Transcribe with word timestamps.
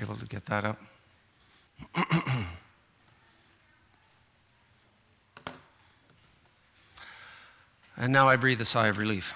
Able 0.00 0.16
to 0.16 0.26
get 0.26 0.46
that 0.46 0.64
up? 0.64 0.80
and 7.96 8.12
now 8.12 8.28
I 8.28 8.36
breathe 8.36 8.60
a 8.60 8.64
sigh 8.64 8.88
of 8.88 8.98
relief. 8.98 9.34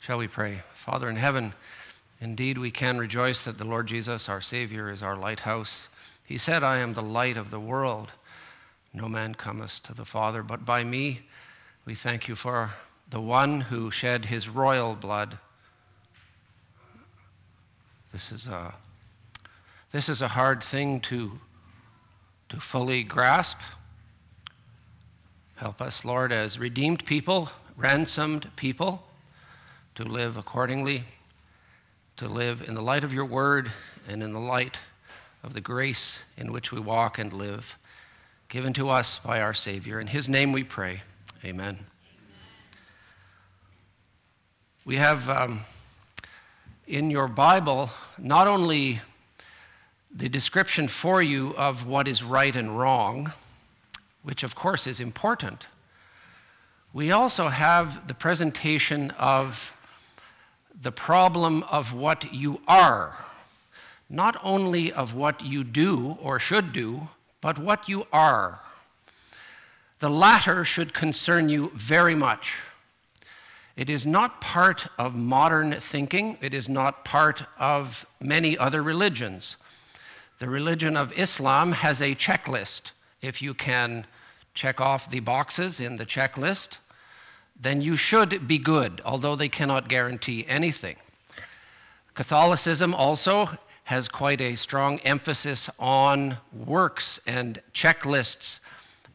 Shall 0.00 0.18
we 0.18 0.26
pray? 0.26 0.62
Father 0.74 1.08
in 1.08 1.16
heaven, 1.16 1.52
indeed 2.20 2.58
we 2.58 2.70
can 2.72 2.98
rejoice 2.98 3.44
that 3.44 3.58
the 3.58 3.64
Lord 3.64 3.86
Jesus, 3.86 4.28
our 4.28 4.40
Savior, 4.40 4.90
is 4.90 5.02
our 5.02 5.16
lighthouse. 5.16 5.88
He 6.24 6.36
said, 6.38 6.64
I 6.64 6.78
am 6.78 6.94
the 6.94 7.02
light 7.02 7.36
of 7.36 7.50
the 7.50 7.60
world. 7.60 8.12
No 8.92 9.08
man 9.08 9.34
cometh 9.34 9.82
to 9.84 9.94
the 9.94 10.04
Father 10.04 10.42
but 10.42 10.64
by 10.64 10.82
me. 10.82 11.20
We 11.84 11.94
thank 11.94 12.26
you 12.26 12.34
for 12.34 12.70
the 13.08 13.20
one 13.20 13.62
who 13.62 13.90
shed 13.90 14.24
his 14.26 14.48
royal 14.48 14.94
blood. 14.94 15.38
This 18.12 18.32
is 18.32 18.46
a, 18.48 18.74
this 19.92 20.08
is 20.08 20.20
a 20.20 20.28
hard 20.28 20.62
thing 20.62 21.00
to, 21.02 21.38
to 22.48 22.58
fully 22.58 23.02
grasp. 23.02 23.58
Help 25.56 25.80
us, 25.80 26.04
Lord, 26.04 26.32
as 26.32 26.58
redeemed 26.58 27.04
people, 27.04 27.50
ransomed 27.76 28.50
people, 28.56 29.06
to 29.94 30.04
live 30.04 30.36
accordingly, 30.36 31.04
to 32.16 32.26
live 32.26 32.66
in 32.66 32.74
the 32.74 32.82
light 32.82 33.04
of 33.04 33.12
your 33.12 33.24
word 33.24 33.70
and 34.08 34.22
in 34.22 34.32
the 34.32 34.40
light 34.40 34.78
of 35.42 35.54
the 35.54 35.60
grace 35.60 36.22
in 36.36 36.52
which 36.52 36.72
we 36.72 36.80
walk 36.80 37.18
and 37.18 37.32
live, 37.32 37.78
given 38.48 38.72
to 38.72 38.88
us 38.88 39.18
by 39.18 39.40
our 39.40 39.54
Savior. 39.54 40.00
In 40.00 40.08
his 40.08 40.28
name 40.28 40.52
we 40.52 40.64
pray. 40.64 41.02
Amen. 41.44 41.78
We 44.84 44.96
have 44.96 45.30
um, 45.30 45.60
in 46.90 47.08
your 47.08 47.28
Bible 47.28 47.88
not 48.18 48.48
only 48.48 49.00
the 50.12 50.28
description 50.28 50.88
for 50.88 51.22
you 51.22 51.54
of 51.56 51.86
what 51.86 52.08
is 52.08 52.24
right 52.24 52.56
and 52.56 52.76
wrong, 52.76 53.32
which 54.24 54.42
of 54.42 54.56
course 54.56 54.88
is 54.88 54.98
important, 54.98 55.68
we 56.92 57.12
also 57.12 57.48
have 57.48 58.08
the 58.08 58.14
presentation 58.14 59.12
of 59.12 59.72
the 60.82 60.90
problem 60.90 61.62
of 61.70 61.94
what 61.94 62.34
you 62.34 62.60
are, 62.66 63.14
not 64.08 64.36
only 64.42 64.92
of 64.92 65.14
what 65.14 65.44
you 65.44 65.62
do 65.62 66.18
or 66.20 66.40
should 66.40 66.72
do, 66.72 67.08
but 67.40 67.56
what 67.56 67.88
you 67.88 68.04
are. 68.12 68.58
The 70.00 70.10
latter 70.10 70.64
should 70.64 70.92
concern 70.92 71.48
you 71.48 71.70
very 71.74 72.16
much. 72.16 72.56
It 73.80 73.88
is 73.88 74.06
not 74.06 74.42
part 74.42 74.88
of 74.98 75.14
modern 75.14 75.72
thinking, 75.72 76.36
it 76.42 76.52
is 76.52 76.68
not 76.68 77.02
part 77.02 77.44
of 77.58 78.04
many 78.20 78.58
other 78.58 78.82
religions. 78.82 79.56
The 80.38 80.50
religion 80.50 80.98
of 80.98 81.18
Islam 81.18 81.72
has 81.72 82.02
a 82.02 82.14
checklist. 82.14 82.90
If 83.22 83.40
you 83.40 83.54
can 83.54 84.06
check 84.52 84.82
off 84.82 85.08
the 85.08 85.20
boxes 85.20 85.80
in 85.80 85.96
the 85.96 86.04
checklist, 86.04 86.76
then 87.58 87.80
you 87.80 87.96
should 87.96 88.46
be 88.46 88.58
good, 88.58 89.00
although 89.02 89.34
they 89.34 89.48
cannot 89.48 89.88
guarantee 89.88 90.44
anything. 90.46 90.96
Catholicism 92.12 92.92
also 92.92 93.48
has 93.84 94.10
quite 94.10 94.42
a 94.42 94.56
strong 94.56 94.98
emphasis 94.98 95.70
on 95.78 96.36
works 96.52 97.18
and 97.26 97.62
checklists 97.72 98.60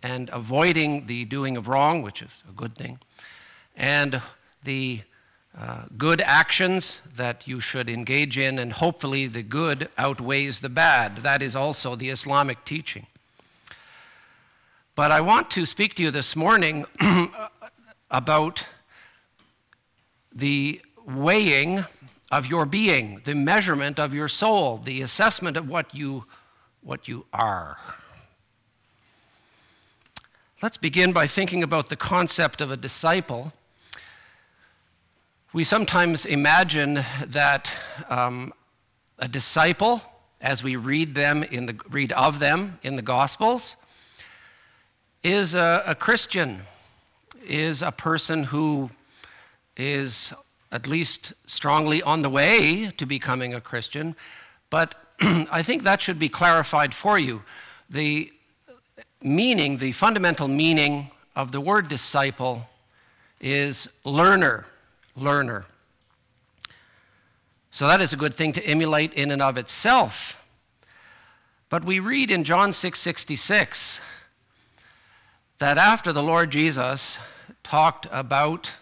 and 0.01 0.27
avoiding 0.33 1.05
the 1.05 1.23
doing 1.25 1.55
of 1.55 1.67
wrong, 1.67 2.01
which 2.01 2.23
is 2.23 2.43
a 2.49 2.51
good 2.51 2.73
thing, 2.73 2.97
and 3.77 4.23
the 4.65 5.01
uh, 5.57 5.85
good 5.97 6.19
actions 6.21 6.99
that 7.15 7.47
you 7.47 7.61
should 7.61 7.89
engage 7.89 8.37
in, 8.37 8.59
and 8.59 8.73
hopefully 8.73 9.25
the 9.25 9.41
good 9.41 9.89
outweighs 9.97 10.59
the 10.59 10.69
bad. 10.69 11.17
That 11.17 11.41
is 11.41 11.55
also 11.55 11.95
the 11.95 12.09
Islamic 12.09 12.65
teaching. 12.65 13.07
But 14.95 15.11
I 15.11 15.21
want 15.21 15.49
to 15.51 15.65
speak 15.65 15.93
to 15.95 16.03
you 16.03 16.11
this 16.11 16.35
morning 16.35 16.85
about 18.11 18.67
the 20.33 20.81
weighing 21.05 21.85
of 22.31 22.47
your 22.47 22.65
being, 22.65 23.21
the 23.23 23.35
measurement 23.35 23.99
of 23.99 24.13
your 24.13 24.27
soul, 24.27 24.77
the 24.77 25.01
assessment 25.01 25.55
of 25.55 25.69
what 25.69 25.95
you, 25.95 26.25
what 26.81 27.07
you 27.07 27.25
are. 27.31 27.77
Let's 30.61 30.77
begin 30.77 31.13
by 31.13 31.27
thinking 31.27 31.63
about 31.63 31.89
the 31.89 31.95
concept 31.95 32.59
of 32.59 32.71
a 32.71 32.77
disciple. 32.77 33.53
We 35.55 35.63
sometimes 35.63 36.25
imagine 36.25 36.95
that 37.27 37.71
um, 38.09 38.51
a 39.17 39.29
disciple, 39.29 40.01
as 40.41 40.65
we 40.65 40.75
read 40.75 41.15
them 41.15 41.43
in 41.43 41.65
the 41.65 41.79
read 41.89 42.11
of 42.11 42.39
them 42.39 42.77
in 42.83 42.97
the 42.97 43.01
Gospels, 43.01 43.77
is 45.23 45.55
a, 45.55 45.81
a 45.87 45.95
Christian, 45.95 46.63
is 47.47 47.81
a 47.81 47.93
person 47.93 48.43
who 48.43 48.89
is 49.77 50.33
at 50.73 50.87
least 50.87 51.31
strongly 51.45 52.03
on 52.03 52.21
the 52.21 52.29
way 52.29 52.91
to 52.97 53.05
becoming 53.05 53.53
a 53.53 53.61
Christian. 53.61 54.17
But 54.69 54.93
I 55.21 55.63
think 55.63 55.83
that 55.83 56.01
should 56.01 56.19
be 56.19 56.27
clarified 56.27 56.93
for 56.93 57.17
you. 57.17 57.43
The 57.89 58.29
meaning, 59.21 59.77
the 59.77 59.93
fundamental 59.93 60.49
meaning 60.49 61.11
of 61.33 61.53
the 61.53 61.61
word 61.61 61.87
disciple 61.87 62.63
is 63.39 63.87
learner, 64.03 64.65
learner. 65.15 65.65
So 67.71 67.87
that 67.87 68.01
is 68.01 68.13
a 68.13 68.17
good 68.17 68.33
thing 68.33 68.53
to 68.53 68.65
emulate 68.65 69.13
in 69.13 69.31
and 69.31 69.41
of 69.41 69.57
itself. 69.57 70.41
But 71.69 71.83
we 71.83 71.99
read 71.99 72.31
in 72.31 72.43
John 72.43 72.71
6:66 72.71 73.99
that 75.57 75.77
after 75.77 76.13
the 76.13 76.23
Lord 76.23 76.51
Jesus 76.51 77.17
talked 77.63 78.07
about 78.11 78.73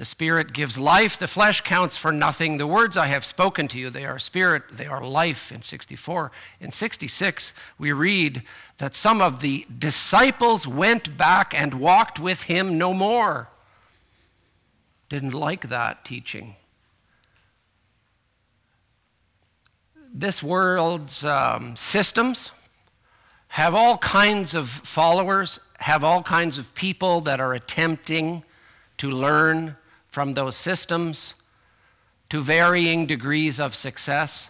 the 0.00 0.06
Spirit 0.06 0.54
gives 0.54 0.78
life, 0.78 1.18
the 1.18 1.28
flesh 1.28 1.60
counts 1.60 1.94
for 1.94 2.10
nothing. 2.10 2.56
The 2.56 2.66
words 2.66 2.96
I 2.96 3.08
have 3.08 3.22
spoken 3.22 3.68
to 3.68 3.78
you, 3.78 3.90
they 3.90 4.06
are 4.06 4.18
spirit, 4.18 4.62
they 4.72 4.86
are 4.86 5.04
life 5.04 5.52
in 5.52 5.60
64. 5.60 6.32
In 6.58 6.70
66, 6.70 7.52
we 7.76 7.92
read 7.92 8.42
that 8.78 8.94
some 8.94 9.20
of 9.20 9.42
the 9.42 9.66
disciples 9.78 10.66
went 10.66 11.18
back 11.18 11.52
and 11.54 11.74
walked 11.74 12.18
with 12.18 12.44
him 12.44 12.78
no 12.78 12.94
more. 12.94 13.50
Didn't 15.10 15.34
like 15.34 15.68
that 15.68 16.04
teaching. 16.04 16.54
This 20.14 20.42
world's 20.42 21.24
um, 21.24 21.76
systems 21.76 22.52
have 23.48 23.74
all 23.74 23.98
kinds 23.98 24.54
of 24.54 24.68
followers, 24.68 25.58
have 25.80 26.04
all 26.04 26.22
kinds 26.22 26.58
of 26.58 26.74
people 26.74 27.20
that 27.22 27.40
are 27.40 27.52
attempting 27.52 28.44
to 28.98 29.10
learn 29.10 29.76
from 30.08 30.34
those 30.34 30.56
systems 30.56 31.34
to 32.28 32.40
varying 32.40 33.06
degrees 33.06 33.58
of 33.58 33.74
success. 33.74 34.48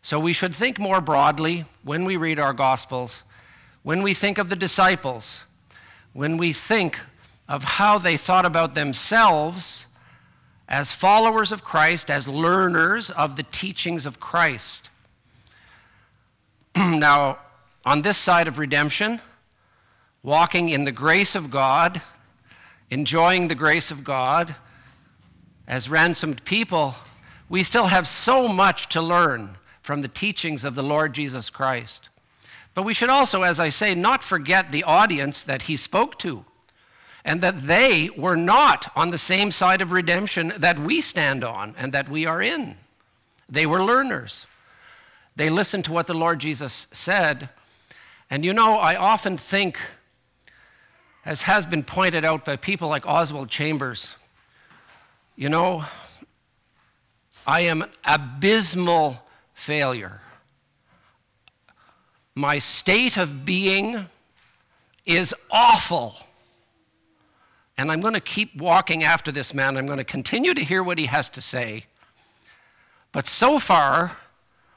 So 0.00 0.18
we 0.18 0.32
should 0.32 0.54
think 0.54 0.78
more 0.78 1.02
broadly 1.02 1.66
when 1.84 2.06
we 2.06 2.16
read 2.16 2.38
our 2.38 2.54
Gospels, 2.54 3.22
when 3.82 4.02
we 4.02 4.14
think 4.14 4.38
of 4.38 4.48
the 4.48 4.56
disciples, 4.56 5.44
when 6.14 6.38
we 6.38 6.54
think 6.54 6.98
of 7.50 7.64
how 7.64 7.98
they 7.98 8.16
thought 8.16 8.46
about 8.46 8.76
themselves 8.76 9.84
as 10.68 10.92
followers 10.92 11.50
of 11.50 11.64
Christ, 11.64 12.08
as 12.08 12.28
learners 12.28 13.10
of 13.10 13.34
the 13.34 13.42
teachings 13.42 14.06
of 14.06 14.20
Christ. 14.20 14.88
now, 16.76 17.38
on 17.84 18.02
this 18.02 18.16
side 18.16 18.46
of 18.46 18.56
redemption, 18.56 19.20
walking 20.22 20.68
in 20.68 20.84
the 20.84 20.92
grace 20.92 21.34
of 21.34 21.50
God, 21.50 22.00
enjoying 22.88 23.48
the 23.48 23.56
grace 23.56 23.90
of 23.90 24.04
God 24.04 24.54
as 25.66 25.90
ransomed 25.90 26.44
people, 26.44 26.94
we 27.48 27.64
still 27.64 27.86
have 27.86 28.06
so 28.06 28.46
much 28.46 28.88
to 28.90 29.02
learn 29.02 29.56
from 29.82 30.02
the 30.02 30.08
teachings 30.08 30.62
of 30.62 30.76
the 30.76 30.84
Lord 30.84 31.14
Jesus 31.14 31.50
Christ. 31.50 32.10
But 32.74 32.84
we 32.84 32.94
should 32.94 33.10
also, 33.10 33.42
as 33.42 33.58
I 33.58 33.70
say, 33.70 33.96
not 33.96 34.22
forget 34.22 34.70
the 34.70 34.84
audience 34.84 35.42
that 35.42 35.62
he 35.62 35.76
spoke 35.76 36.16
to, 36.20 36.44
and 37.24 37.40
that 37.40 37.66
they 37.66 38.10
were 38.16 38.36
not 38.36 38.90
on 38.96 39.10
the 39.10 39.18
same 39.18 39.50
side 39.50 39.80
of 39.80 39.92
redemption 39.92 40.52
that 40.56 40.78
we 40.78 41.00
stand 41.00 41.44
on 41.44 41.74
and 41.78 41.92
that 41.92 42.08
we 42.08 42.26
are 42.26 42.40
in. 42.40 42.76
They 43.48 43.66
were 43.66 43.82
learners. 43.82 44.46
They 45.36 45.50
listened 45.50 45.84
to 45.86 45.92
what 45.92 46.06
the 46.06 46.14
Lord 46.14 46.38
Jesus 46.38 46.86
said. 46.92 47.48
And 48.30 48.44
you 48.44 48.52
know, 48.52 48.74
I 48.74 48.94
often 48.94 49.36
think 49.36 49.78
as 51.24 51.42
has 51.42 51.66
been 51.66 51.82
pointed 51.82 52.24
out 52.24 52.44
by 52.44 52.56
people 52.56 52.88
like 52.88 53.06
Oswald 53.06 53.50
Chambers, 53.50 54.16
you 55.36 55.48
know, 55.48 55.84
I 57.46 57.60
am 57.62 57.82
an 57.82 57.90
abysmal 58.04 59.22
failure. 59.52 60.20
My 62.34 62.58
state 62.58 63.16
of 63.16 63.44
being 63.44 64.06
is 65.04 65.34
awful. 65.50 66.14
And 67.80 67.90
I'm 67.90 68.00
going 68.02 68.12
to 68.12 68.20
keep 68.20 68.54
walking 68.60 69.02
after 69.02 69.32
this 69.32 69.54
man. 69.54 69.78
I'm 69.78 69.86
going 69.86 69.96
to 69.96 70.04
continue 70.04 70.52
to 70.52 70.62
hear 70.62 70.82
what 70.82 70.98
he 70.98 71.06
has 71.06 71.30
to 71.30 71.40
say. 71.40 71.86
But 73.10 73.26
so 73.26 73.58
far, 73.58 74.18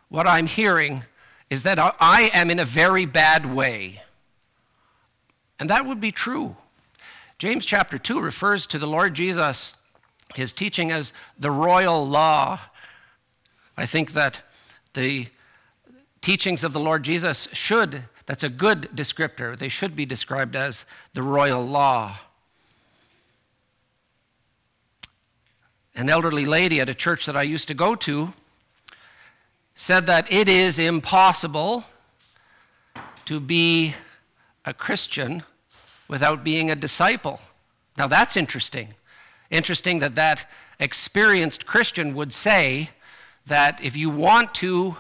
what 0.08 0.26
I'm 0.26 0.46
hearing 0.46 1.04
is 1.50 1.64
that 1.64 1.78
I 2.00 2.32
am 2.34 2.50
in 2.50 2.60
a 2.60 2.66
very 2.66 3.06
bad 3.06 3.54
way. 3.54 4.04
And 5.60 5.70
that 5.70 5.86
would 5.86 6.00
be 6.00 6.12
true. 6.12 6.56
James 7.38 7.66
chapter 7.66 7.98
2 7.98 8.22
refers 8.22 8.66
to 8.68 8.80
the 8.80 8.88
Lord 8.88 9.16
Jesus, 9.16 9.74
his 10.34 10.54
teaching 10.54 10.90
as 10.90 11.12
the 11.38 11.52
royal 11.52 12.08
law. 12.08 12.58
I 13.76 13.86
think 13.86 14.14
that 14.14 14.44
the 14.94 15.28
teachings 16.22 16.64
of 16.64 16.72
the 16.72 16.80
Lord 16.80 17.04
Jesus 17.04 17.50
should, 17.52 18.04
that's 18.28 18.46
a 18.46 18.50
good 18.50 18.88
descriptor, 18.96 19.58
they 19.58 19.68
should 19.68 19.94
be 19.94 20.06
described 20.06 20.56
as 20.56 20.86
the 21.14 21.22
royal 21.22 21.68
law. 21.68 22.20
An 25.96 26.10
elderly 26.10 26.46
lady 26.46 26.82
at 26.82 26.90
a 26.90 26.96
church 26.96 27.26
that 27.28 27.36
I 27.36 27.44
used 27.44 27.68
to 27.68 27.76
go 27.76 27.94
to 27.96 28.34
said 29.76 30.06
that 30.08 30.32
it 30.32 30.48
is 30.48 30.80
impossible 30.80 31.84
to 33.26 33.40
be 33.40 33.94
a 34.66 34.74
Christian 34.74 35.44
without 36.08 36.44
being 36.44 36.72
a 36.72 36.76
disciple. 36.76 37.42
Now 37.98 38.08
that's 38.08 38.36
interesting. 38.36 38.96
Interesting 39.52 40.00
that 40.00 40.16
that 40.16 40.50
experienced 40.80 41.66
Christian 41.68 42.16
would 42.16 42.34
say 42.34 42.90
that 43.46 43.80
if 43.84 43.96
you 43.96 44.10
want 44.10 44.56
to 44.56 44.98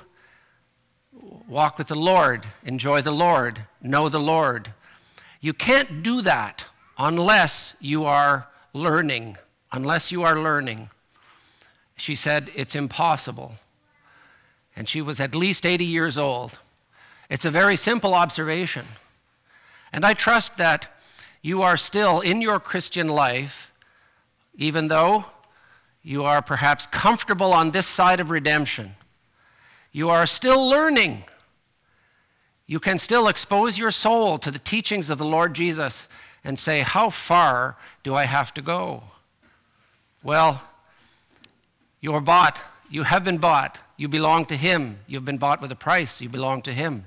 walk 1.47 1.77
with 1.77 1.87
the 1.87 1.95
Lord, 1.95 2.45
enjoy 2.63 3.01
the 3.01 3.11
Lord, 3.11 3.61
know 3.81 4.09
the 4.09 4.19
Lord, 4.19 4.73
you 5.41 5.53
can't 5.53 6.03
do 6.03 6.21
that 6.21 6.65
unless 6.97 7.75
you 7.79 8.05
are 8.05 8.47
learning. 8.73 9.37
Unless 9.73 10.11
you 10.11 10.21
are 10.21 10.39
learning. 10.39 10.89
She 11.97 12.13
said, 12.13 12.51
it's 12.55 12.75
impossible. 12.75 13.53
And 14.75 14.87
she 14.87 15.01
was 15.01 15.19
at 15.19 15.33
least 15.33 15.65
80 15.65 15.83
years 15.83 16.17
old. 16.17 16.59
It's 17.29 17.43
a 17.43 17.51
very 17.51 17.75
simple 17.75 18.13
observation. 18.13 18.85
And 19.91 20.05
I 20.05 20.13
trust 20.13 20.57
that 20.57 20.89
you 21.41 21.63
are 21.63 21.75
still 21.75 22.21
in 22.21 22.39
your 22.39 22.59
Christian 22.59 23.07
life, 23.07 23.73
even 24.55 24.87
though 24.87 25.25
you 26.03 26.23
are 26.23 26.41
perhaps 26.41 26.85
comfortable 26.85 27.51
on 27.51 27.71
this 27.71 27.87
side 27.87 28.19
of 28.19 28.29
redemption. 28.29 28.91
You 29.91 30.09
are 30.09 30.27
still 30.27 30.69
learning. 30.69 31.23
You 32.67 32.79
can 32.79 32.99
still 32.99 33.27
expose 33.27 33.77
your 33.77 33.91
soul 33.91 34.37
to 34.39 34.51
the 34.51 34.59
teachings 34.59 35.09
of 35.09 35.17
the 35.17 35.25
Lord 35.25 35.55
Jesus 35.55 36.07
and 36.43 36.59
say, 36.59 36.81
How 36.81 37.09
far 37.09 37.75
do 38.03 38.13
I 38.13 38.25
have 38.25 38.53
to 38.55 38.61
go? 38.61 39.03
Well, 40.23 40.61
you 42.01 42.13
are 42.13 42.21
bought. 42.21 42.61
You 42.89 43.03
have 43.03 43.23
been 43.23 43.37
bought. 43.37 43.79
You 43.97 44.07
belong 44.07 44.45
to 44.47 44.55
Him. 44.55 44.99
You've 45.05 45.25
been 45.25 45.37
bought 45.37 45.61
with 45.61 45.71
a 45.71 45.75
price. 45.75 46.21
You 46.21 46.29
belong 46.29 46.61
to 46.63 46.73
Him. 46.73 47.05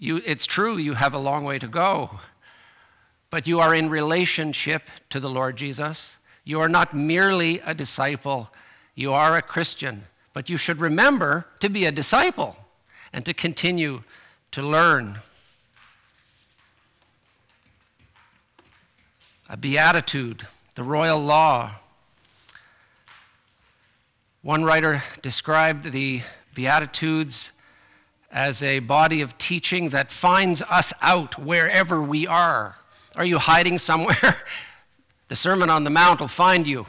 You, 0.00 0.22
it's 0.24 0.46
true, 0.46 0.78
you 0.78 0.94
have 0.94 1.12
a 1.12 1.18
long 1.18 1.44
way 1.44 1.58
to 1.58 1.68
go, 1.68 2.20
but 3.28 3.46
you 3.46 3.60
are 3.60 3.74
in 3.74 3.90
relationship 3.90 4.88
to 5.10 5.20
the 5.20 5.28
Lord 5.28 5.56
Jesus. 5.56 6.16
You 6.42 6.58
are 6.60 6.70
not 6.70 6.94
merely 6.94 7.60
a 7.60 7.74
disciple, 7.74 8.50
you 8.94 9.12
are 9.12 9.36
a 9.36 9.42
Christian. 9.42 10.04
But 10.32 10.48
you 10.48 10.56
should 10.56 10.80
remember 10.80 11.46
to 11.58 11.68
be 11.68 11.84
a 11.84 11.92
disciple 11.92 12.56
and 13.12 13.26
to 13.26 13.34
continue 13.34 14.04
to 14.52 14.62
learn. 14.62 15.18
A 19.48 19.56
beatitude, 19.56 20.46
the 20.74 20.82
royal 20.82 21.18
law. 21.18 21.72
One 24.42 24.64
writer 24.64 25.02
described 25.20 25.92
the 25.92 26.22
Beatitudes 26.54 27.50
as 28.30 28.62
a 28.62 28.78
body 28.78 29.20
of 29.20 29.36
teaching 29.38 29.90
that 29.90 30.12
finds 30.12 30.62
us 30.62 30.92
out 31.02 31.38
wherever 31.38 32.00
we 32.00 32.26
are. 32.26 32.76
Are 33.16 33.24
you 33.24 33.38
hiding 33.38 33.78
somewhere? 33.78 34.36
the 35.28 35.36
Sermon 35.36 35.68
on 35.68 35.84
the 35.84 35.90
Mount 35.90 36.20
will 36.20 36.28
find 36.28 36.66
you. 36.66 36.86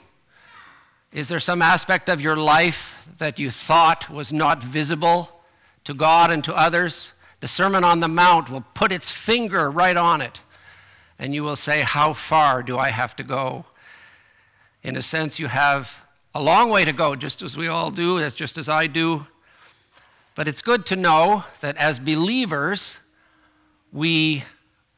Is 1.11 1.27
there 1.27 1.39
some 1.39 1.61
aspect 1.61 2.07
of 2.07 2.21
your 2.21 2.37
life 2.37 3.07
that 3.17 3.39
you 3.39 3.49
thought 3.49 4.09
was 4.09 4.31
not 4.31 4.63
visible 4.63 5.41
to 5.83 5.93
God 5.93 6.31
and 6.31 6.43
to 6.43 6.55
others? 6.55 7.11
The 7.41 7.47
Sermon 7.47 7.83
on 7.83 7.99
the 7.99 8.07
Mount 8.07 8.49
will 8.49 8.63
put 8.73 8.91
its 8.91 9.11
finger 9.11 9.69
right 9.69 9.97
on 9.97 10.21
it, 10.21 10.41
and 11.17 11.33
you 11.33 11.43
will 11.43 11.55
say, 11.55 11.81
How 11.81 12.13
far 12.13 12.61
do 12.63 12.77
I 12.77 12.89
have 12.89 13.15
to 13.17 13.23
go? 13.23 13.65
In 14.83 14.95
a 14.95 15.01
sense, 15.01 15.37
you 15.37 15.47
have 15.47 16.03
a 16.33 16.41
long 16.41 16.69
way 16.69 16.85
to 16.85 16.91
go, 16.91 17.15
just 17.15 17.43
as 17.43 17.55
we 17.55 17.67
all 17.67 17.91
do, 17.91 18.17
as 18.17 18.33
just 18.33 18.57
as 18.57 18.67
I 18.67 18.87
do. 18.87 19.27
But 20.33 20.47
it's 20.47 20.61
good 20.61 20.85
to 20.87 20.95
know 20.95 21.43
that 21.59 21.77
as 21.77 21.99
believers, 21.99 22.97
we 23.91 24.43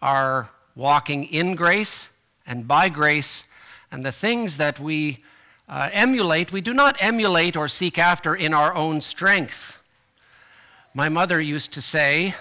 are 0.02 0.52
walking 0.76 1.26
in 1.26 1.56
grace 1.56 2.10
and 2.46 2.68
by 2.68 2.88
grace, 2.88 3.44
and 3.92 4.06
the 4.06 4.12
things 4.12 4.58
that 4.58 4.80
we 4.80 5.24
uh, 5.68 5.90
emulate, 5.92 6.52
we 6.52 6.62
do 6.62 6.74
not 6.74 6.96
emulate 7.00 7.58
or 7.58 7.68
seek 7.68 7.98
after 7.98 8.36
in 8.36 8.54
our 8.54 8.74
own 8.76 9.02
strength. 9.02 9.84
My 10.94 11.10
mother 11.10 11.42
used 11.42 11.74
to 11.74 11.82
say, 11.82 12.36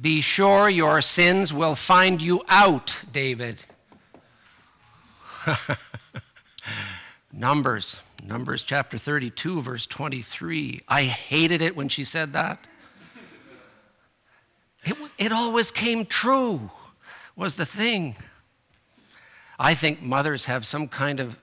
Be 0.00 0.20
sure 0.20 0.68
your 0.70 1.02
sins 1.02 1.52
will 1.52 1.74
find 1.74 2.22
you 2.22 2.42
out, 2.48 3.02
David. 3.12 3.58
Numbers. 7.36 8.00
Numbers 8.24 8.62
chapter 8.62 8.96
32, 8.96 9.60
verse 9.60 9.86
23. 9.86 10.82
I 10.86 11.02
hated 11.02 11.62
it 11.62 11.74
when 11.74 11.88
she 11.88 12.04
said 12.04 12.32
that. 12.32 12.64
It, 14.84 14.96
it 15.18 15.32
always 15.32 15.72
came 15.72 16.06
true, 16.06 16.70
was 17.34 17.56
the 17.56 17.66
thing. 17.66 18.14
I 19.58 19.74
think 19.74 20.00
mothers 20.00 20.44
have 20.44 20.64
some 20.64 20.86
kind 20.86 21.18
of, 21.18 21.36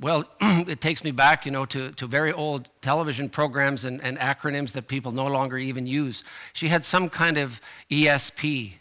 well, 0.00 0.24
it 0.40 0.80
takes 0.80 1.04
me 1.04 1.12
back, 1.12 1.46
you 1.46 1.52
know, 1.52 1.64
to, 1.66 1.92
to 1.92 2.06
very 2.08 2.32
old 2.32 2.68
television 2.80 3.28
programs 3.28 3.84
and, 3.84 4.02
and 4.02 4.18
acronyms 4.18 4.72
that 4.72 4.88
people 4.88 5.12
no 5.12 5.28
longer 5.28 5.58
even 5.58 5.86
use. 5.86 6.24
She 6.52 6.68
had 6.68 6.84
some 6.84 7.08
kind 7.08 7.38
of 7.38 7.60
ESP, 7.88 8.72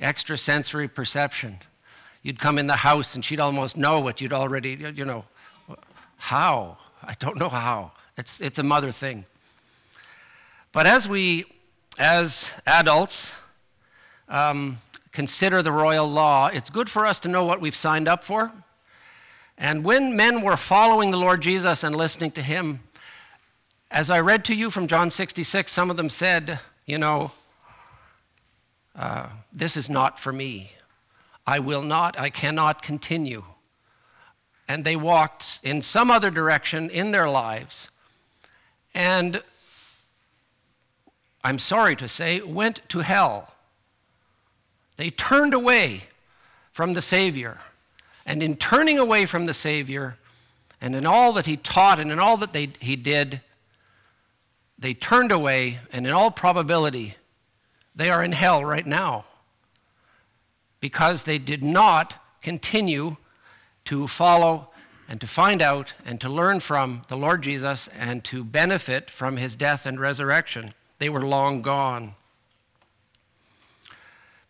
extrasensory 0.00 0.88
perception. 0.88 1.58
You'd 2.22 2.40
come 2.40 2.58
in 2.58 2.66
the 2.66 2.76
house 2.76 3.14
and 3.14 3.24
she'd 3.24 3.38
almost 3.38 3.76
know 3.76 4.00
what 4.00 4.20
you'd 4.20 4.32
already, 4.32 4.70
you 4.96 5.04
know, 5.04 5.24
how? 6.16 6.78
I 7.02 7.14
don't 7.18 7.38
know 7.38 7.48
how. 7.48 7.92
It's, 8.16 8.40
it's 8.40 8.58
a 8.58 8.62
mother 8.62 8.90
thing. 8.90 9.24
But 10.72 10.86
as 10.86 11.08
we, 11.08 11.44
as 11.98 12.52
adults, 12.66 13.36
um, 14.28 14.78
consider 15.12 15.62
the 15.62 15.72
royal 15.72 16.08
law, 16.08 16.48
it's 16.48 16.70
good 16.70 16.90
for 16.90 17.06
us 17.06 17.20
to 17.20 17.28
know 17.28 17.44
what 17.44 17.60
we've 17.60 17.76
signed 17.76 18.08
up 18.08 18.24
for. 18.24 18.52
And 19.58 19.84
when 19.84 20.16
men 20.16 20.42
were 20.42 20.56
following 20.56 21.10
the 21.10 21.16
Lord 21.16 21.40
Jesus 21.40 21.82
and 21.82 21.94
listening 21.94 22.30
to 22.32 22.42
him, 22.42 22.80
as 23.90 24.10
I 24.10 24.20
read 24.20 24.44
to 24.46 24.54
you 24.54 24.70
from 24.70 24.86
John 24.86 25.10
66, 25.10 25.72
some 25.72 25.90
of 25.90 25.96
them 25.96 26.10
said, 26.10 26.58
you 26.84 26.98
know, 26.98 27.32
uh, 28.94 29.28
this 29.52 29.76
is 29.76 29.88
not 29.88 30.18
for 30.18 30.32
me. 30.32 30.72
I 31.46 31.60
will 31.60 31.82
not, 31.82 32.18
I 32.18 32.28
cannot 32.28 32.82
continue 32.82 33.44
and 34.68 34.84
they 34.84 34.96
walked 34.96 35.60
in 35.62 35.82
some 35.82 36.10
other 36.10 36.30
direction 36.30 36.90
in 36.90 37.12
their 37.12 37.28
lives. 37.28 37.88
And 38.94 39.42
I'm 41.44 41.58
sorry 41.58 41.94
to 41.96 42.08
say, 42.08 42.40
went 42.40 42.80
to 42.88 43.00
hell. 43.00 43.54
They 44.96 45.10
turned 45.10 45.54
away 45.54 46.04
from 46.72 46.94
the 46.94 47.02
Savior. 47.02 47.58
And 48.24 48.42
in 48.42 48.56
turning 48.56 48.98
away 48.98 49.26
from 49.26 49.46
the 49.46 49.54
Savior, 49.54 50.16
and 50.80 50.94
in 50.94 51.06
all 51.06 51.32
that 51.34 51.46
he 51.46 51.56
taught 51.56 52.00
and 52.00 52.10
in 52.10 52.18
all 52.18 52.36
that 52.38 52.52
they, 52.52 52.70
he 52.80 52.96
did, 52.96 53.40
they 54.78 54.92
turned 54.92 55.32
away, 55.32 55.78
and 55.92 56.06
in 56.06 56.12
all 56.12 56.30
probability, 56.30 57.16
they 57.94 58.10
are 58.10 58.22
in 58.22 58.32
hell 58.32 58.64
right 58.64 58.86
now 58.86 59.24
because 60.80 61.22
they 61.22 61.38
did 61.38 61.62
not 61.62 62.14
continue 62.42 63.16
to 63.86 64.06
follow 64.06 64.68
and 65.08 65.20
to 65.20 65.26
find 65.26 65.62
out 65.62 65.94
and 66.04 66.20
to 66.20 66.28
learn 66.28 66.60
from 66.60 67.02
the 67.08 67.16
Lord 67.16 67.42
Jesus 67.42 67.88
and 67.88 68.24
to 68.24 68.44
benefit 68.44 69.10
from 69.10 69.36
his 69.36 69.56
death 69.56 69.86
and 69.86 70.00
resurrection. 70.00 70.74
They 70.98 71.08
were 71.08 71.22
long 71.22 71.62
gone. 71.62 72.14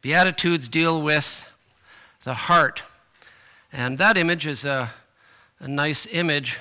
Beatitudes 0.00 0.68
deal 0.68 1.02
with 1.02 1.50
the 2.22 2.34
heart. 2.34 2.82
And 3.72 3.98
that 3.98 4.16
image 4.16 4.46
is 4.46 4.64
a, 4.64 4.90
a 5.58 5.68
nice 5.68 6.06
image. 6.06 6.58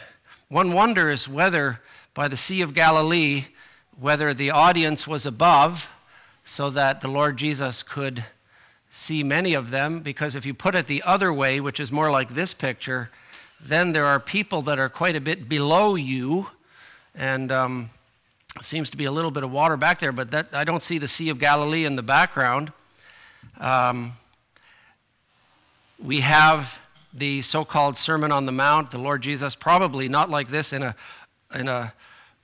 One 0.50 0.74
wonders 0.74 1.27
whether 1.27 1.82
by 2.13 2.27
the 2.27 2.38
Sea 2.38 2.62
of 2.62 2.74
Galilee, 2.74 3.46
whether 3.98 4.34
the 4.34 4.51
audience 4.51 5.08
was 5.08 5.25
above 5.25 5.94
so 6.44 6.70
that 6.70 7.01
the 7.01 7.08
Lord 7.08 7.38
Jesus 7.38 7.84
could 7.84 8.25
see 8.96 9.24
many 9.24 9.54
of 9.54 9.72
them, 9.72 10.00
because 10.00 10.36
if 10.36 10.46
you 10.46 10.54
put 10.54 10.75
it 10.75 10.88
the 10.88 11.04
other 11.04 11.32
way, 11.32 11.60
which 11.60 11.80
is 11.80 11.92
more 11.92 12.10
like 12.10 12.30
this 12.30 12.54
picture, 12.54 13.10
then 13.60 13.92
there 13.92 14.06
are 14.06 14.20
people 14.20 14.62
that 14.64 14.80
are 14.80 14.90
quite 14.90 15.16
a 15.16 15.22
bit 15.22 15.50
below 15.50 15.96
you. 15.96 16.48
And 17.14 17.52
um, 17.52 17.90
Seems 18.62 18.90
to 18.92 18.98
be 18.98 19.04
a 19.04 19.12
little 19.12 19.32
bit 19.32 19.44
of 19.44 19.52
water 19.52 19.75
back 19.75 20.00
there, 20.00 20.14
but 20.14 20.32
that, 20.32 20.48
I 20.54 20.64
don't 20.64 20.82
see 20.82 20.98
the 20.98 21.10
Sea 21.10 21.30
of 21.30 21.40
Galilee 21.40 21.84
in 21.84 21.98
the 21.98 22.04
background. 22.04 22.72
Um, 23.60 24.14
we 26.02 26.22
have 26.22 26.80
the 27.14 27.42
so 27.42 27.66
called 27.66 27.98
Sermon 27.98 28.32
on 28.32 28.46
the 28.46 28.54
Mount, 28.54 28.92
the 28.92 28.98
Lord 28.98 29.22
Jesus, 29.22 29.56
probably 29.56 30.08
not 30.08 30.30
like 30.30 30.48
this 30.48 30.72
in 30.72 30.84
a, 30.84 30.96
in 31.54 31.68
a, 31.68 31.94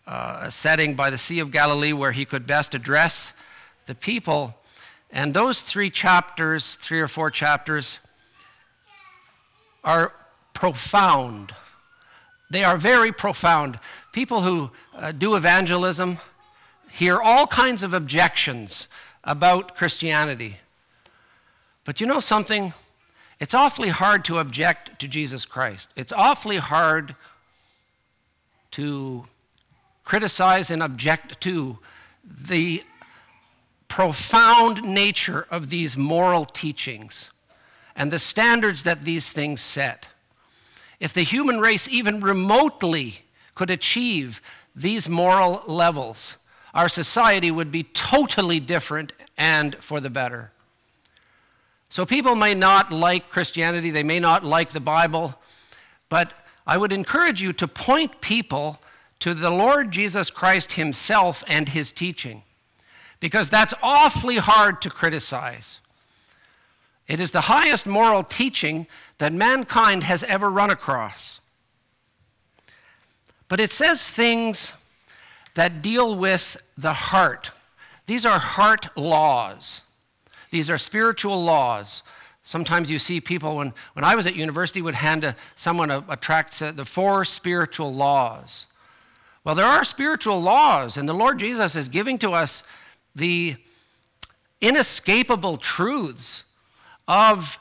uh, 0.06 0.40
a 0.44 0.52
setting 0.52 0.96
by 0.96 1.10
the 1.10 1.18
Sea 1.18 1.40
of 1.40 1.50
Galilee 1.50 1.94
where 1.94 2.12
he 2.12 2.26
could 2.26 2.46
best 2.46 2.76
address 2.76 3.32
the 3.86 3.96
people. 3.96 4.56
And 5.12 5.34
those 5.34 5.62
three 5.62 5.90
chapters, 5.90 6.76
three 6.76 7.00
or 7.00 7.08
four 7.08 7.30
chapters, 7.30 8.00
are 9.84 10.14
profound. 10.54 11.54
They 12.50 12.64
are 12.64 12.78
very 12.78 13.12
profound. 13.12 13.80
People 14.12 14.42
who 14.42 14.72
uh, 14.96 15.12
do 15.12 15.36
evangelism 15.36 16.20
hear 16.90 17.20
all 17.20 17.48
kinds 17.48 17.84
of 17.84 17.94
objections 17.94 18.88
about 19.24 19.76
Christianity. 19.76 20.58
But 21.84 22.00
you 22.00 22.08
know 22.08 22.20
something? 22.20 22.74
It's 23.40 23.54
awfully 23.54 23.90
hard 23.90 24.24
to 24.26 24.38
object 24.38 25.00
to 25.00 25.08
Jesus 25.08 25.46
Christ. 25.46 25.90
It's 25.96 26.14
awfully 26.14 26.58
hard 26.58 27.16
to 28.72 29.26
criticize 30.04 30.70
and 30.70 30.84
object 30.84 31.42
to 31.42 31.80
the 32.24 32.84
profound 33.92 34.82
nature 34.84 35.46
of 35.52 35.70
these 35.70 35.98
moral 35.98 36.46
teachings 36.46 37.30
and 37.94 38.10
the 38.10 38.18
standards 38.18 38.84
that 38.84 39.04
these 39.04 39.34
things 39.34 39.60
set. 39.60 40.08
If 41.02 41.14
the 41.14 41.24
human 41.24 41.60
race 41.60 41.90
even 41.90 42.22
remotely 42.22 43.24
could 43.54 43.70
achieve 43.70 44.42
these 44.74 45.10
moral 45.10 45.62
levels, 45.68 46.38
our 46.74 46.88
society 46.88 47.52
would 47.52 47.70
be 47.70 47.84
totally 47.84 48.62
different 48.62 49.12
and 49.38 49.76
for 49.84 50.00
the 50.00 50.10
better. 50.10 50.54
So 51.90 52.06
people 52.06 52.36
may 52.36 52.54
not 52.54 52.94
like 52.94 53.30
Christianity, 53.30 53.92
they 53.92 54.04
may 54.04 54.22
not 54.22 54.46
like 54.46 54.70
the 54.70 54.80
Bible, 54.80 55.36
but 56.08 56.32
I 56.66 56.78
would 56.78 56.94
encourage 56.94 57.42
you 57.42 57.52
to 57.52 57.68
point 57.68 58.22
people 58.22 58.80
to 59.20 59.34
the 59.34 59.52
Lord 59.52 59.92
Jesus 59.92 60.30
Christ 60.30 60.74
himself 60.74 61.44
and 61.46 61.68
his 61.68 61.92
teaching, 61.92 62.44
because 63.22 63.50
that's 63.50 63.74
awfully 63.82 64.38
hard 64.38 64.82
to 64.82 64.90
criticize. 64.90 65.80
It 67.08 67.22
is 67.22 67.32
the 67.32 67.42
highest 67.42 67.88
moral 67.88 68.24
teaching 68.24 68.88
that 69.20 69.32
mankind 69.32 70.04
has 70.04 70.24
ever 70.24 70.50
run 70.50 70.70
across. 70.70 71.40
But 73.48 73.60
it 73.62 73.72
says 73.72 74.10
things 74.10 74.74
that 75.54 75.82
deal 75.82 76.16
with 76.16 76.58
the 76.78 76.94
heart. 76.94 77.52
These 78.08 78.26
are 78.26 78.40
heart 78.40 78.88
laws. 78.98 79.82
These 80.50 80.70
are 80.70 80.78
spiritual 80.78 81.44
laws. 81.44 82.02
Sometimes 82.44 82.90
you 82.90 82.98
see 82.98 83.22
people, 83.22 83.58
when, 83.58 83.74
when 83.94 84.04
I 84.04 84.16
was 84.16 84.26
at 84.26 84.36
university, 84.36 84.82
would 84.82 84.96
hand 84.96 85.24
a, 85.24 85.36
someone 85.56 85.92
a, 85.92 86.04
a 86.10 86.18
tract, 86.18 86.58
the 86.60 86.86
four 86.86 87.24
spiritual 87.24 87.94
laws. 87.94 88.66
Well, 89.44 89.54
there 89.54 89.66
are 89.66 89.84
spiritual 89.84 90.42
laws, 90.42 90.98
and 90.98 91.08
the 91.08 91.14
Lord 91.14 91.38
Jesus 91.40 91.76
is 91.76 91.88
giving 91.88 92.18
to 92.20 92.32
us 92.32 92.64
the 93.16 93.56
inescapable 94.60 95.58
truths 95.58 96.44
of 97.08 97.60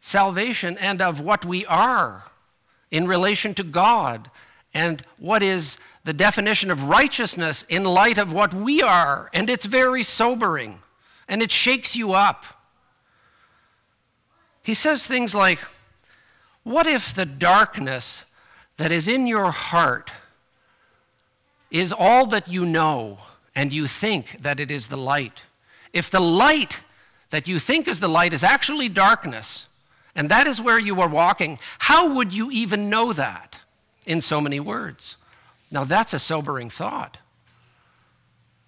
salvation 0.00 0.76
and 0.78 1.00
of 1.00 1.20
what 1.20 1.44
we 1.44 1.64
are 1.66 2.24
in 2.90 3.06
relation 3.06 3.54
to 3.54 3.64
God 3.64 4.30
and 4.74 5.02
what 5.18 5.42
is 5.42 5.78
the 6.04 6.12
definition 6.12 6.70
of 6.70 6.84
righteousness 6.84 7.64
in 7.68 7.84
light 7.84 8.18
of 8.18 8.32
what 8.32 8.52
we 8.52 8.82
are. 8.82 9.30
And 9.32 9.48
it's 9.48 9.64
very 9.64 10.02
sobering 10.02 10.80
and 11.26 11.42
it 11.42 11.50
shakes 11.50 11.96
you 11.96 12.12
up. 12.12 12.44
He 14.62 14.74
says 14.74 15.06
things 15.06 15.34
like, 15.34 15.60
What 16.62 16.86
if 16.86 17.14
the 17.14 17.26
darkness 17.26 18.24
that 18.76 18.92
is 18.92 19.08
in 19.08 19.26
your 19.26 19.50
heart 19.52 20.10
is 21.70 21.92
all 21.92 22.26
that 22.26 22.48
you 22.48 22.66
know 22.66 23.18
and 23.54 23.72
you 23.72 23.86
think 23.86 24.42
that 24.42 24.60
it 24.60 24.70
is 24.70 24.88
the 24.88 24.96
light? 24.96 25.42
If 25.92 26.10
the 26.10 26.20
light 26.20 26.82
that 27.30 27.48
you 27.48 27.58
think 27.58 27.88
is 27.88 28.00
the 28.00 28.08
light 28.08 28.32
is 28.32 28.42
actually 28.42 28.88
darkness, 28.88 29.66
and 30.14 30.28
that 30.28 30.46
is 30.46 30.60
where 30.60 30.78
you 30.78 31.00
are 31.00 31.08
walking, 31.08 31.58
how 31.78 32.14
would 32.14 32.32
you 32.32 32.50
even 32.50 32.90
know 32.90 33.12
that 33.12 33.60
in 34.06 34.20
so 34.20 34.40
many 34.40 34.60
words? 34.60 35.16
Now, 35.70 35.84
that's 35.84 36.14
a 36.14 36.18
sobering 36.18 36.70
thought. 36.70 37.18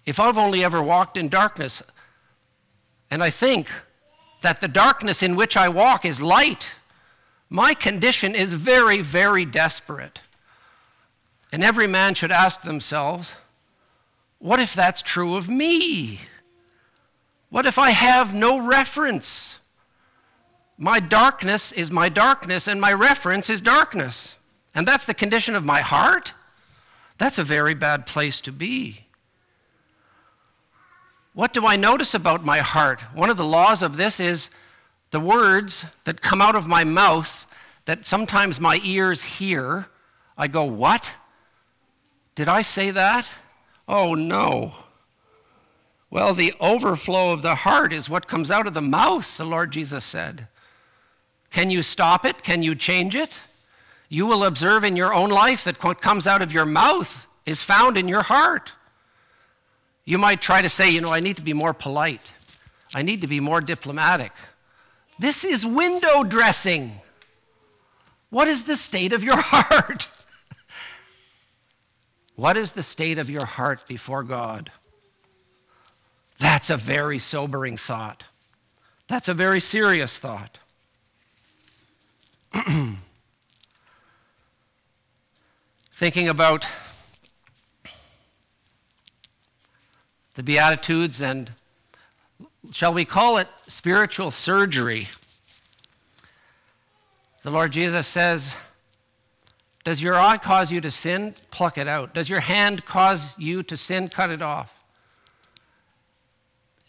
If 0.05 0.19
I've 0.19 0.37
only 0.37 0.63
ever 0.63 0.81
walked 0.81 1.17
in 1.17 1.29
darkness, 1.29 1.83
and 3.09 3.23
I 3.23 3.29
think 3.29 3.69
that 4.41 4.61
the 4.61 4.67
darkness 4.67 5.23
in 5.23 5.35
which 5.35 5.57
I 5.57 5.69
walk 5.69 6.05
is 6.05 6.21
light, 6.21 6.75
my 7.49 7.73
condition 7.73 8.35
is 8.35 8.53
very, 8.53 9.01
very 9.01 9.45
desperate. 9.45 10.21
And 11.51 11.63
every 11.63 11.87
man 11.87 12.13
should 12.13 12.31
ask 12.31 12.61
themselves, 12.61 13.35
what 14.39 14.59
if 14.59 14.73
that's 14.73 15.01
true 15.01 15.35
of 15.35 15.49
me? 15.49 16.19
What 17.49 17.65
if 17.65 17.79
I 17.79 17.91
have 17.91 18.33
no 18.33 18.59
reference? 18.59 19.57
My 20.77 20.99
darkness 20.99 21.71
is 21.71 21.89
my 21.89 22.07
darkness, 22.09 22.67
and 22.67 22.79
my 22.79 22.93
reference 22.93 23.49
is 23.49 23.61
darkness. 23.61 24.37
And 24.75 24.87
that's 24.87 25.05
the 25.05 25.13
condition 25.13 25.55
of 25.55 25.65
my 25.65 25.81
heart? 25.81 26.33
That's 27.17 27.39
a 27.39 27.43
very 27.43 27.73
bad 27.73 28.05
place 28.05 28.41
to 28.41 28.51
be. 28.51 29.05
What 31.33 31.53
do 31.53 31.65
I 31.65 31.75
notice 31.75 32.13
about 32.13 32.45
my 32.45 32.59
heart? 32.59 33.01
One 33.13 33.29
of 33.29 33.37
the 33.37 33.45
laws 33.45 33.81
of 33.81 33.97
this 33.97 34.19
is 34.19 34.49
the 35.11 35.19
words 35.19 35.85
that 36.03 36.21
come 36.21 36.41
out 36.41 36.55
of 36.55 36.67
my 36.67 36.83
mouth 36.83 37.47
that 37.85 38.05
sometimes 38.05 38.59
my 38.59 38.79
ears 38.83 39.23
hear. 39.23 39.87
I 40.37 40.47
go, 40.47 40.63
What? 40.63 41.15
Did 42.35 42.47
I 42.47 42.61
say 42.61 42.91
that? 42.91 43.31
Oh 43.87 44.13
no. 44.15 44.73
Well, 46.09 46.33
the 46.33 46.53
overflow 46.59 47.31
of 47.31 47.41
the 47.41 47.55
heart 47.55 47.91
is 47.91 48.09
what 48.09 48.27
comes 48.27 48.49
out 48.49 48.67
of 48.67 48.73
the 48.73 48.81
mouth, 48.81 49.37
the 49.37 49.45
Lord 49.45 49.71
Jesus 49.71 50.05
said. 50.05 50.47
Can 51.51 51.69
you 51.69 51.81
stop 51.81 52.25
it? 52.25 52.43
Can 52.43 52.63
you 52.63 52.75
change 52.75 53.15
it? 53.15 53.39
You 54.09 54.25
will 54.25 54.43
observe 54.43 54.83
in 54.83 54.95
your 54.95 55.13
own 55.13 55.29
life 55.29 55.63
that 55.65 55.83
what 55.83 56.01
comes 56.01 56.25
out 56.25 56.41
of 56.41 56.53
your 56.53 56.65
mouth 56.65 57.27
is 57.45 57.61
found 57.61 57.97
in 57.97 58.07
your 58.07 58.23
heart. 58.23 58.73
You 60.05 60.17
might 60.17 60.41
try 60.41 60.61
to 60.61 60.69
say, 60.69 60.89
you 60.89 61.01
know, 61.01 61.11
I 61.11 61.19
need 61.19 61.35
to 61.35 61.41
be 61.41 61.53
more 61.53 61.73
polite, 61.73 62.33
I 62.93 63.01
need 63.01 63.21
to 63.21 63.27
be 63.27 63.39
more 63.39 63.59
diplomatic. 63.59 64.31
This 65.19 65.43
is 65.43 65.65
window 65.65 66.23
dressing. 66.23 67.01
What 68.29 68.47
is 68.47 68.63
the 68.63 68.75
state 68.75 69.13
of 69.13 69.23
your 69.23 69.37
heart? 69.41 70.07
What 72.37 72.55
is 72.55 72.71
the 72.73 72.83
state 72.83 73.17
of 73.17 73.29
your 73.31 73.45
heart 73.45 73.87
before 73.87 74.21
God? 74.21 74.71
That's 76.37 76.69
a 76.69 76.77
very 76.77 77.17
sobering 77.17 77.77
thought. 77.77 78.25
That's 79.07 79.27
a 79.27 79.33
very 79.33 79.59
serious 79.59 80.19
thought. 80.19 80.59
Thinking 85.91 86.29
about 86.29 86.67
the 90.35 90.43
Beatitudes 90.43 91.19
and, 91.19 91.53
shall 92.71 92.93
we 92.93 93.03
call 93.03 93.39
it 93.39 93.47
spiritual 93.67 94.29
surgery? 94.29 95.07
The 97.41 97.49
Lord 97.49 97.71
Jesus 97.71 98.05
says, 98.05 98.55
Does 99.87 100.01
your 100.01 100.15
eye 100.15 100.35
cause 100.35 100.69
you 100.69 100.81
to 100.81 100.91
sin? 100.91 101.33
Pluck 101.49 101.77
it 101.77 101.87
out. 101.87 102.13
Does 102.13 102.27
your 102.27 102.41
hand 102.41 102.85
cause 102.85 103.33
you 103.39 103.63
to 103.63 103.77
sin? 103.77 104.09
Cut 104.09 104.29
it 104.29 104.41
off. 104.41 104.83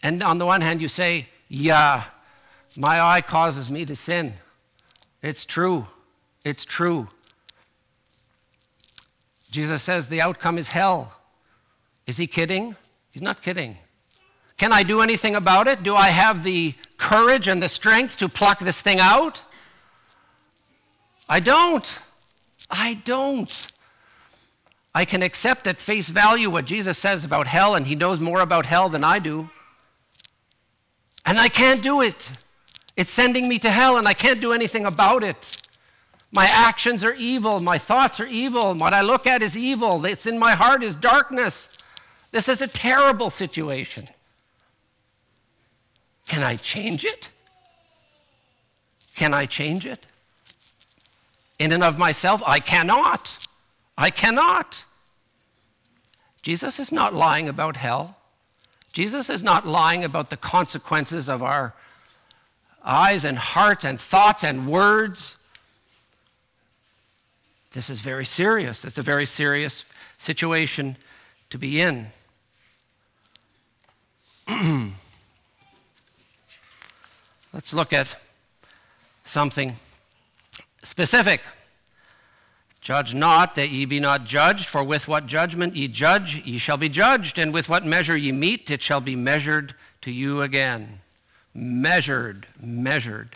And 0.03 0.21
on 0.21 0.37
the 0.37 0.45
one 0.45 0.59
hand, 0.59 0.81
you 0.81 0.89
say, 0.89 1.29
Yeah, 1.47 2.03
my 2.75 2.99
eye 2.99 3.21
causes 3.21 3.71
me 3.71 3.85
to 3.85 3.95
sin. 3.95 4.33
It's 5.21 5.45
true. 5.45 5.87
It's 6.43 6.65
true. 6.65 7.07
Jesus 9.49 9.81
says 9.81 10.09
the 10.09 10.19
outcome 10.19 10.57
is 10.57 10.67
hell. 10.67 11.21
Is 12.05 12.17
he 12.17 12.27
kidding? 12.27 12.75
He's 13.13 13.23
not 13.23 13.41
kidding. 13.41 13.77
Can 14.57 14.73
I 14.73 14.83
do 14.83 14.99
anything 14.99 15.35
about 15.35 15.67
it? 15.67 15.83
Do 15.83 15.95
I 15.95 16.09
have 16.09 16.43
the 16.43 16.73
courage 16.97 17.47
and 17.47 17.63
the 17.63 17.69
strength 17.69 18.17
to 18.17 18.27
pluck 18.27 18.59
this 18.59 18.81
thing 18.81 18.99
out? 18.99 19.41
I 21.29 21.39
don't. 21.39 21.97
I 22.69 22.95
don't. 23.05 23.67
I 24.93 25.05
can 25.05 25.21
accept 25.21 25.67
at 25.67 25.77
face 25.77 26.09
value 26.09 26.49
what 26.49 26.65
Jesus 26.65 26.97
says 26.97 27.23
about 27.23 27.47
hell, 27.47 27.75
and 27.75 27.87
he 27.87 27.95
knows 27.95 28.19
more 28.19 28.41
about 28.41 28.65
hell 28.65 28.89
than 28.89 29.03
I 29.03 29.19
do. 29.19 29.49
And 31.25 31.37
I 31.37 31.47
can't 31.47 31.83
do 31.83 32.01
it. 32.01 32.31
It's 32.95 33.11
sending 33.11 33.47
me 33.47 33.59
to 33.59 33.69
hell, 33.69 33.97
and 33.97 34.07
I 34.07 34.13
can't 34.13 34.41
do 34.41 34.51
anything 34.51 34.85
about 34.85 35.23
it. 35.23 35.67
My 36.31 36.45
actions 36.45 37.03
are 37.03 37.13
evil. 37.13 37.59
My 37.59 37.77
thoughts 37.77 38.19
are 38.19 38.27
evil. 38.27 38.73
What 38.75 38.93
I 38.93 39.01
look 39.01 39.25
at 39.25 39.41
is 39.41 39.57
evil. 39.57 40.05
It's 40.05 40.25
in 40.25 40.37
my 40.37 40.51
heart 40.51 40.83
is 40.83 40.95
darkness. 40.95 41.69
This 42.31 42.47
is 42.47 42.61
a 42.61 42.67
terrible 42.67 43.29
situation. 43.29 44.05
Can 46.27 46.43
I 46.43 46.57
change 46.57 47.03
it? 47.03 47.29
Can 49.15 49.33
I 49.33 49.47
change 49.47 49.85
it? 49.85 50.05
In 51.59 51.73
and 51.73 51.83
of 51.83 51.99
myself, 51.99 52.41
I 52.47 52.59
cannot. 52.59 53.47
I 53.97 54.09
cannot. 54.09 54.85
Jesus 56.41 56.79
is 56.79 56.91
not 56.91 57.13
lying 57.13 57.49
about 57.49 57.75
hell. 57.75 58.15
Jesus 58.93 59.29
is 59.29 59.43
not 59.43 59.67
lying 59.67 60.03
about 60.05 60.29
the 60.29 60.37
consequences 60.37 61.27
of 61.27 61.43
our 61.43 61.73
eyes 62.83 63.25
and 63.25 63.37
hearts 63.37 63.83
and 63.83 63.99
thoughts 63.99 64.43
and 64.43 64.65
words. 64.65 65.35
This 67.71 67.89
is 67.89 67.99
very 67.99 68.25
serious. 68.25 68.85
It's 68.85 68.97
a 68.97 69.03
very 69.03 69.25
serious 69.25 69.83
situation 70.17 70.95
to 71.49 71.57
be 71.57 71.81
in. 71.81 72.07
Let's 77.53 77.73
look 77.73 77.91
at 77.93 78.15
something 79.25 79.75
specific. 80.83 81.41
Judge 82.81 83.13
not 83.13 83.55
that 83.55 83.69
ye 83.69 83.85
be 83.85 83.99
not 83.99 84.25
judged, 84.25 84.65
for 84.65 84.83
with 84.83 85.07
what 85.07 85.27
judgment 85.27 85.75
ye 85.75 85.87
judge, 85.87 86.41
ye 86.45 86.57
shall 86.57 86.77
be 86.77 86.89
judged, 86.89 87.37
and 87.37 87.53
with 87.53 87.67
what 87.67 87.85
measure 87.85 88.15
ye 88.15 88.31
meet, 88.31 88.71
it 88.71 88.81
shall 88.81 89.01
be 89.01 89.15
measured 89.15 89.75
to 90.01 90.11
you 90.11 90.41
again. 90.41 91.01
Measured, 91.53 92.47
measured. 92.61 93.35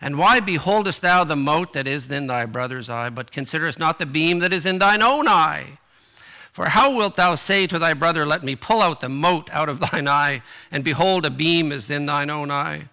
And 0.00 0.16
why 0.16 0.40
beholdest 0.40 1.02
thou 1.02 1.24
the 1.24 1.36
mote 1.36 1.74
that 1.74 1.86
is 1.86 2.10
in 2.10 2.26
thy 2.26 2.46
brother's 2.46 2.88
eye, 2.88 3.10
but 3.10 3.30
considerest 3.30 3.78
not 3.78 3.98
the 3.98 4.06
beam 4.06 4.38
that 4.38 4.52
is 4.52 4.64
in 4.64 4.78
thine 4.78 5.02
own 5.02 5.28
eye? 5.28 5.78
For 6.52 6.70
how 6.70 6.96
wilt 6.96 7.16
thou 7.16 7.34
say 7.34 7.66
to 7.66 7.78
thy 7.78 7.92
brother, 7.92 8.24
Let 8.24 8.42
me 8.42 8.56
pull 8.56 8.80
out 8.80 9.00
the 9.00 9.10
mote 9.10 9.50
out 9.50 9.68
of 9.68 9.80
thine 9.92 10.08
eye, 10.08 10.42
and 10.70 10.82
behold, 10.82 11.26
a 11.26 11.30
beam 11.30 11.70
is 11.70 11.90
in 11.90 12.06
thine 12.06 12.30
own 12.30 12.50
eye? 12.50 12.88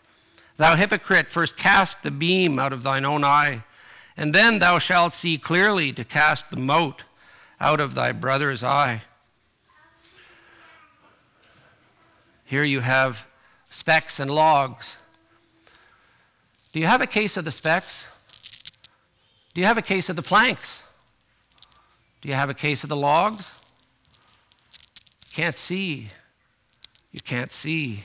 Thou 0.57 0.75
hypocrite, 0.75 1.31
first 1.31 1.55
cast 1.55 2.03
the 2.03 2.11
beam 2.11 2.59
out 2.59 2.73
of 2.73 2.83
thine 2.83 3.05
own 3.05 3.23
eye, 3.23 3.63
and 4.17 4.33
then 4.33 4.57
thou 4.57 4.79
shalt 4.79 5.13
see 5.13 5.37
clearly 5.37 5.93
to 5.93 6.03
cast 6.03 6.49
the 6.49 6.57
mote 6.57 7.03
out 7.59 7.79
of 7.79 7.93
thy 7.93 8.11
brother's 8.11 8.63
eye. 8.63 9.03
Here 12.43 12.63
you 12.63 12.79
have 12.79 13.27
specks 13.69 14.19
and 14.19 14.31
logs. 14.31 14.97
Do 16.73 16.79
you 16.79 16.87
have 16.87 17.01
a 17.01 17.07
case 17.07 17.37
of 17.37 17.45
the 17.45 17.51
specks? 17.51 18.07
Do 19.53 19.61
you 19.61 19.67
have 19.67 19.77
a 19.77 19.81
case 19.83 20.09
of 20.09 20.15
the 20.15 20.21
planks? 20.21 20.81
Do 22.21 22.29
you 22.29 22.35
have 22.35 22.49
a 22.49 22.53
case 22.53 22.83
of 22.83 22.89
the 22.89 22.95
logs? 22.95 23.53
Can't 25.31 25.57
see. 25.57 26.07
You 27.11 27.19
can't 27.19 27.51
see. 27.51 28.03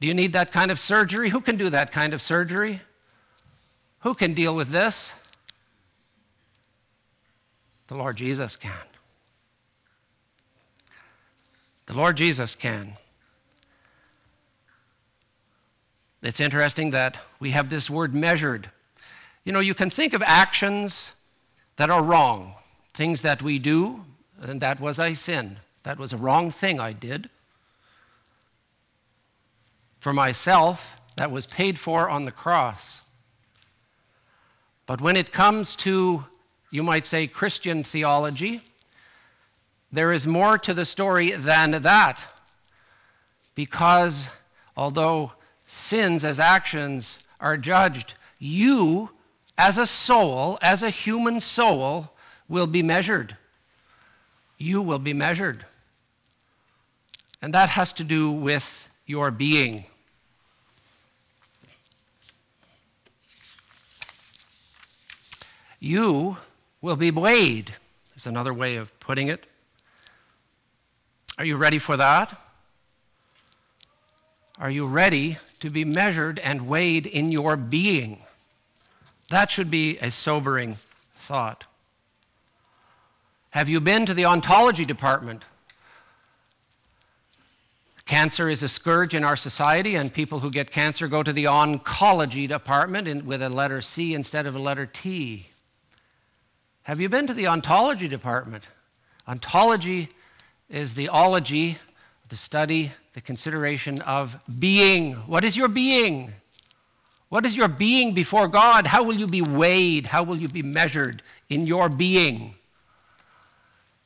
Do 0.00 0.08
you 0.08 0.14
need 0.14 0.32
that 0.32 0.50
kind 0.50 0.70
of 0.70 0.78
surgery? 0.80 1.30
Who 1.30 1.40
can 1.40 1.56
do 1.56 1.70
that 1.70 1.92
kind 1.92 2.12
of 2.12 2.20
surgery? 2.20 2.80
Who 4.04 4.12
can 4.12 4.34
deal 4.34 4.54
with 4.54 4.68
this? 4.68 5.12
The 7.86 7.94
Lord 7.94 8.18
Jesus 8.18 8.54
can. 8.54 8.86
The 11.86 11.94
Lord 11.94 12.18
Jesus 12.18 12.54
can. 12.54 12.92
It's 16.22 16.38
interesting 16.38 16.90
that 16.90 17.16
we 17.40 17.52
have 17.52 17.70
this 17.70 17.88
word 17.88 18.14
measured. 18.14 18.70
You 19.42 19.52
know, 19.52 19.60
you 19.60 19.74
can 19.74 19.88
think 19.88 20.12
of 20.12 20.22
actions 20.22 21.12
that 21.76 21.88
are 21.88 22.02
wrong, 22.02 22.56
things 22.92 23.22
that 23.22 23.40
we 23.40 23.58
do, 23.58 24.04
and 24.38 24.60
that 24.60 24.80
was 24.80 24.98
a 24.98 25.14
sin. 25.14 25.60
That 25.82 25.98
was 25.98 26.12
a 26.12 26.18
wrong 26.18 26.50
thing 26.50 26.78
I 26.78 26.92
did. 26.92 27.30
For 29.98 30.12
myself, 30.12 31.00
that 31.16 31.30
was 31.30 31.46
paid 31.46 31.78
for 31.78 32.10
on 32.10 32.24
the 32.24 32.30
cross. 32.30 33.03
But 34.86 35.00
when 35.00 35.16
it 35.16 35.32
comes 35.32 35.76
to, 35.76 36.26
you 36.70 36.82
might 36.82 37.06
say, 37.06 37.26
Christian 37.26 37.82
theology, 37.82 38.60
there 39.90 40.12
is 40.12 40.26
more 40.26 40.58
to 40.58 40.74
the 40.74 40.84
story 40.84 41.30
than 41.30 41.82
that. 41.82 42.20
Because 43.54 44.28
although 44.76 45.32
sins 45.64 46.24
as 46.24 46.38
actions 46.38 47.18
are 47.40 47.56
judged, 47.56 48.14
you, 48.38 49.10
as 49.56 49.78
a 49.78 49.86
soul, 49.86 50.58
as 50.60 50.82
a 50.82 50.90
human 50.90 51.40
soul, 51.40 52.10
will 52.48 52.66
be 52.66 52.82
measured. 52.82 53.36
You 54.58 54.82
will 54.82 54.98
be 54.98 55.14
measured. 55.14 55.64
And 57.40 57.54
that 57.54 57.70
has 57.70 57.92
to 57.94 58.04
do 58.04 58.30
with 58.30 58.88
your 59.06 59.30
being. 59.30 59.84
You 65.84 66.38
will 66.80 66.96
be 66.96 67.10
weighed, 67.10 67.74
is 68.16 68.26
another 68.26 68.54
way 68.54 68.76
of 68.76 68.98
putting 69.00 69.28
it. 69.28 69.44
Are 71.36 71.44
you 71.44 71.56
ready 71.56 71.76
for 71.76 71.98
that? 71.98 72.40
Are 74.58 74.70
you 74.70 74.86
ready 74.86 75.36
to 75.60 75.68
be 75.68 75.84
measured 75.84 76.40
and 76.40 76.66
weighed 76.66 77.04
in 77.04 77.30
your 77.30 77.58
being? 77.58 78.22
That 79.28 79.50
should 79.50 79.70
be 79.70 79.98
a 79.98 80.10
sobering 80.10 80.78
thought. 81.16 81.64
Have 83.50 83.68
you 83.68 83.78
been 83.78 84.06
to 84.06 84.14
the 84.14 84.24
ontology 84.24 84.86
department? 84.86 85.42
Cancer 88.06 88.48
is 88.48 88.62
a 88.62 88.68
scourge 88.68 89.12
in 89.12 89.22
our 89.22 89.36
society, 89.36 89.96
and 89.96 90.10
people 90.10 90.40
who 90.40 90.50
get 90.50 90.70
cancer 90.70 91.08
go 91.08 91.22
to 91.22 91.32
the 91.32 91.44
oncology 91.44 92.48
department 92.48 93.06
in, 93.06 93.26
with 93.26 93.42
a 93.42 93.50
letter 93.50 93.82
C 93.82 94.14
instead 94.14 94.46
of 94.46 94.54
a 94.54 94.58
letter 94.58 94.86
T. 94.86 95.48
Have 96.84 97.00
you 97.00 97.08
been 97.08 97.26
to 97.26 97.34
the 97.34 97.46
ontology 97.46 98.08
department? 98.08 98.64
Ontology 99.26 100.10
is 100.68 100.92
the 100.92 101.08
ology, 101.08 101.78
the 102.28 102.36
study, 102.36 102.92
the 103.14 103.22
consideration 103.22 104.02
of 104.02 104.38
being. 104.58 105.14
What 105.14 105.44
is 105.44 105.56
your 105.56 105.68
being? 105.68 106.34
What 107.30 107.46
is 107.46 107.56
your 107.56 107.68
being 107.68 108.12
before 108.12 108.48
God? 108.48 108.86
How 108.86 109.02
will 109.02 109.14
you 109.14 109.26
be 109.26 109.40
weighed? 109.40 110.08
How 110.08 110.22
will 110.22 110.36
you 110.36 110.46
be 110.46 110.62
measured 110.62 111.22
in 111.48 111.66
your 111.66 111.88
being? 111.88 112.54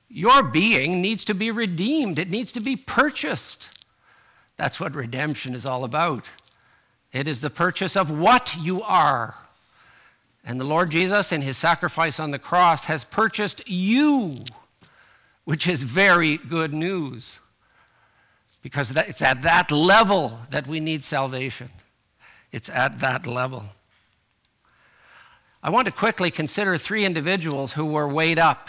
Your 0.09 0.45
being 0.45 1.03
needs 1.03 1.25
to 1.25 1.35
be 1.35 1.51
redeemed, 1.51 2.17
it 2.17 2.31
needs 2.31 2.53
to 2.53 2.61
be 2.61 2.77
purchased. 2.77 3.71
That's 4.57 4.79
what 4.79 4.95
redemption 4.95 5.53
is 5.53 5.67
all 5.67 5.83
about. 5.83 6.31
It 7.13 7.27
is 7.27 7.41
the 7.41 7.51
purchase 7.51 7.97
of 7.97 8.09
what 8.09 8.57
you 8.57 8.83
are. 8.83 9.35
And 10.45 10.61
the 10.61 10.65
Lord 10.65 10.91
Jesus, 10.91 11.33
in 11.33 11.43
his 11.43 11.57
sacrifice 11.57 12.19
on 12.19 12.31
the 12.31 12.39
cross, 12.39 12.85
has 12.85 13.05
purchased 13.05 13.69
you, 13.69 14.37
which 15.45 15.67
is 15.67 15.83
very 15.83 16.37
good 16.37 16.73
news. 16.73 17.39
Because 18.63 18.95
it's 18.97 19.23
at 19.23 19.43
that 19.43 19.71
level 19.71 20.41
that 20.51 20.67
we 20.67 20.81
need 20.81 21.05
salvation. 21.05 21.69
It's 22.51 22.69
at 22.69 23.01
that 23.01 23.27
level. 23.27 23.65
I 25.63 25.71
want 25.71 25.87
to 25.87 25.93
quickly 25.93 26.31
consider 26.31 26.77
three 26.79 27.05
individuals 27.05 27.73
who 27.73 27.85
were 27.85 28.09
weighed 28.09 28.39
up, 28.39 28.69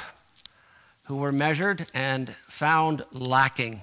who 1.03 1.15
were 1.15 1.31
measured 1.31 1.87
and 1.93 2.35
found 2.47 3.03
lacking. 3.11 3.81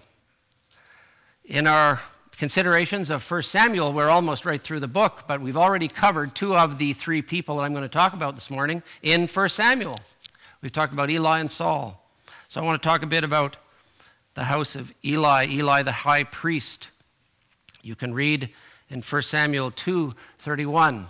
In 1.44 1.66
our 1.66 2.00
considerations 2.38 3.08
of 3.08 3.28
1 3.28 3.42
Samuel, 3.42 3.92
we're 3.92 4.10
almost 4.10 4.44
right 4.44 4.60
through 4.60 4.80
the 4.80 4.88
book, 4.88 5.24
but 5.26 5.40
we've 5.40 5.56
already 5.56 5.88
covered 5.88 6.34
two 6.34 6.54
of 6.54 6.78
the 6.78 6.92
three 6.92 7.22
people 7.22 7.56
that 7.56 7.62
I'm 7.62 7.72
going 7.72 7.82
to 7.82 7.88
talk 7.88 8.12
about 8.12 8.34
this 8.34 8.50
morning 8.50 8.82
in 9.02 9.26
1 9.26 9.48
Samuel. 9.48 9.96
We've 10.60 10.72
talked 10.72 10.92
about 10.92 11.10
Eli 11.10 11.40
and 11.40 11.50
Saul. 11.50 12.06
So 12.48 12.60
I 12.60 12.64
want 12.64 12.80
to 12.80 12.86
talk 12.86 13.02
a 13.02 13.06
bit 13.06 13.24
about 13.24 13.56
the 14.34 14.44
house 14.44 14.76
of 14.76 14.92
Eli, 15.04 15.46
Eli 15.46 15.82
the 15.82 15.92
high 15.92 16.24
priest. 16.24 16.90
You 17.82 17.94
can 17.94 18.12
read 18.12 18.50
in 18.90 19.00
1 19.00 19.22
Samuel 19.22 19.70
2:31. 19.70 21.06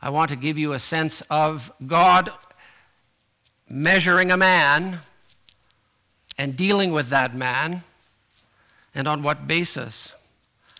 I 0.00 0.10
want 0.10 0.28
to 0.30 0.36
give 0.36 0.56
you 0.56 0.72
a 0.72 0.78
sense 0.78 1.22
of 1.22 1.72
God 1.86 2.30
measuring 3.68 4.30
a 4.30 4.36
man 4.36 5.00
and 6.38 6.56
dealing 6.56 6.92
with 6.92 7.08
that 7.08 7.34
man 7.34 7.82
and 8.94 9.08
on 9.08 9.22
what 9.22 9.46
basis 9.46 10.12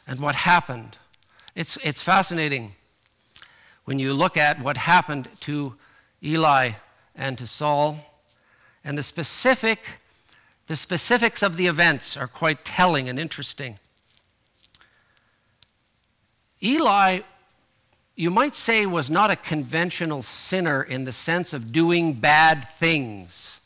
and 0.07 0.21
what 0.21 0.35
happened. 0.35 0.99
It's, 1.55 1.77
it's 1.79 2.03
fascinating 2.03 2.73
when 3.85 3.99
you 3.99 4.12
look 4.12 4.37
at 4.37 4.61
what 4.61 4.77
happened 4.77 5.29
to 5.40 5.75
Eli 6.23 6.73
and 7.14 7.38
to 7.38 7.47
Saul, 7.47 7.99
and 8.85 8.97
the 8.97 9.03
specific 9.03 10.01
the 10.66 10.75
specifics 10.75 11.45
of 11.45 11.57
the 11.57 11.69
events 11.69 12.16
are 12.16 12.27
quite 12.27 12.64
telling 12.64 13.09
and 13.09 13.21
interesting. 13.21 13.79
Eli 16.61 17.21
you 18.16 18.31
might 18.31 18.55
say, 18.55 18.87
was 18.87 19.11
not 19.11 19.31
a 19.31 19.37
conventional 19.37 20.23
sinner 20.23 20.83
in 20.83 21.05
the 21.05 21.12
sense 21.12 21.53
of 21.53 21.71
doing 21.71 22.14
bad 22.14 22.66
things. 22.79 23.61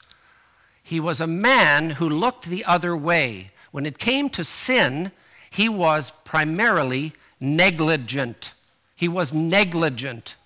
He 0.83 0.99
was 0.99 1.21
a 1.21 1.27
man 1.27 1.91
who 1.91 2.09
looked 2.09 2.47
the 2.47 2.65
other 2.65 2.97
way. 2.97 3.53
When 3.71 3.87
it 3.87 3.97
came 3.97 4.29
to 4.31 4.43
sin, 4.43 5.13
he 5.51 5.69
was 5.69 6.11
primarily 6.25 7.13
negligent. 7.41 8.53
He 8.95 9.09
was 9.09 9.33
negligent. 9.33 10.37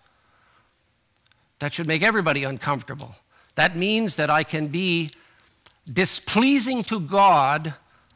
That 1.58 1.72
should 1.72 1.86
make 1.86 2.02
everybody 2.02 2.44
uncomfortable. 2.44 3.16
That 3.54 3.76
means 3.76 4.16
that 4.16 4.30
I 4.30 4.42
can 4.42 4.68
be 4.68 5.10
displeasing 5.90 6.82
to 6.84 6.98
God 6.98 7.74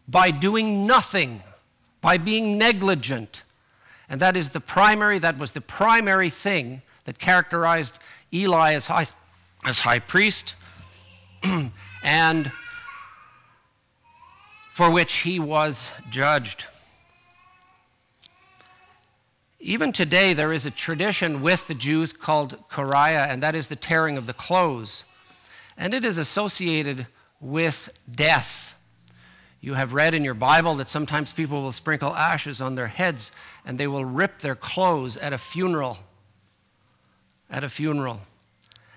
by 0.09 0.31
doing 0.31 0.87
nothing, 0.87 1.43
by 2.01 2.17
being 2.17 2.57
negligent. 2.57 3.43
And 4.09 4.21
that 4.21 4.37
is 4.37 4.51
the 4.51 4.61
primary, 4.61 5.19
that 5.19 5.39
was 5.39 5.53
the 5.53 5.61
primary 5.61 6.31
thing 6.31 6.83
that 7.05 7.19
characterized 7.19 7.99
Eli 8.33 8.73
as 8.73 8.87
high, 8.87 9.09
as 9.67 9.81
high 9.81 9.99
priest 9.99 10.55
and 12.03 12.51
for 14.73 14.91
which 14.91 15.13
he 15.19 15.39
was 15.39 15.93
judged. 16.11 16.67
Even 19.61 19.91
today, 19.91 20.33
there 20.33 20.53
is 20.53 20.65
a 20.65 20.71
tradition 20.71 21.43
with 21.43 21.67
the 21.67 21.75
Jews 21.75 22.13
called 22.13 22.69
Keriah, 22.69 23.29
and 23.29 23.43
that 23.43 23.57
is 23.57 23.69
the 23.69 23.77
tearing 23.77 24.17
of 24.17 24.27
the 24.27 24.33
clothes. 24.33 25.05
And 25.77 25.93
it 25.95 26.05
is 26.05 26.17
associated 26.17 27.07
with 27.41 27.91
death. 28.11 28.77
You 29.61 29.75
have 29.75 29.93
read 29.93 30.15
in 30.15 30.25
your 30.25 30.35
Bible 30.35 30.77
that 30.77 30.89
sometimes 30.89 31.33
people 31.33 31.63
will 31.63 31.73
sprinkle 31.73 32.15
ashes 32.15 32.61
on 32.61 32.77
their 32.77 32.87
heads 32.87 33.33
and 33.65 33.79
they 33.79 33.89
will 33.89 34.05
rip 34.05 34.39
their 34.39 34.55
clothes 34.55 35.17
at 35.17 35.33
a 35.33 35.39
funeral. 35.39 35.99
At 37.51 37.65
a 37.65 37.69
funeral. 37.69 38.21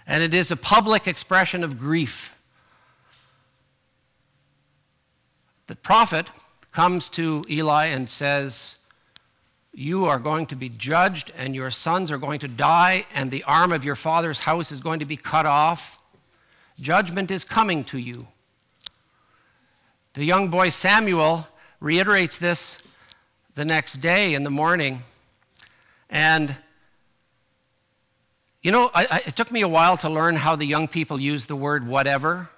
And 0.05 0.21
it 0.21 0.33
is 0.33 0.51
a 0.51 0.55
public 0.55 1.07
expression 1.07 1.63
of 1.63 1.79
grief. 1.79 2.35
The 5.67 5.75
prophet 5.75 6.27
comes 6.71 7.09
to 7.09 7.43
Eli 7.49 7.85
and 7.87 8.07
says, 8.07 8.75
You 9.73 10.05
are 10.05 10.19
going 10.19 10.47
to 10.47 10.55
be 10.55 10.69
judged, 10.69 11.31
and 11.37 11.55
your 11.55 11.71
sons 11.71 12.11
are 12.11 12.17
going 12.17 12.39
to 12.39 12.47
die, 12.47 13.05
and 13.13 13.31
the 13.31 13.43
arm 13.45 13.71
of 13.71 13.85
your 13.85 13.95
father's 13.95 14.39
house 14.39 14.71
is 14.71 14.81
going 14.81 14.99
to 14.99 15.05
be 15.05 15.15
cut 15.17 15.45
off. 15.45 15.97
Judgment 16.79 17.31
is 17.31 17.43
coming 17.43 17.83
to 17.85 17.97
you. 17.97 18.27
The 20.13 20.25
young 20.25 20.49
boy 20.49 20.69
Samuel 20.69 21.47
reiterates 21.79 22.37
this 22.37 22.77
the 23.55 23.65
next 23.65 23.95
day 23.95 24.33
in 24.33 24.43
the 24.43 24.49
morning. 24.49 25.03
And, 26.09 26.55
you 28.61 28.71
know, 28.71 28.91
I, 28.93 29.07
I, 29.09 29.21
it 29.25 29.35
took 29.35 29.51
me 29.51 29.61
a 29.61 29.67
while 29.67 29.97
to 29.97 30.09
learn 30.09 30.35
how 30.35 30.55
the 30.55 30.65
young 30.65 30.87
people 30.87 31.19
use 31.19 31.45
the 31.47 31.55
word 31.55 31.87
whatever. 31.87 32.49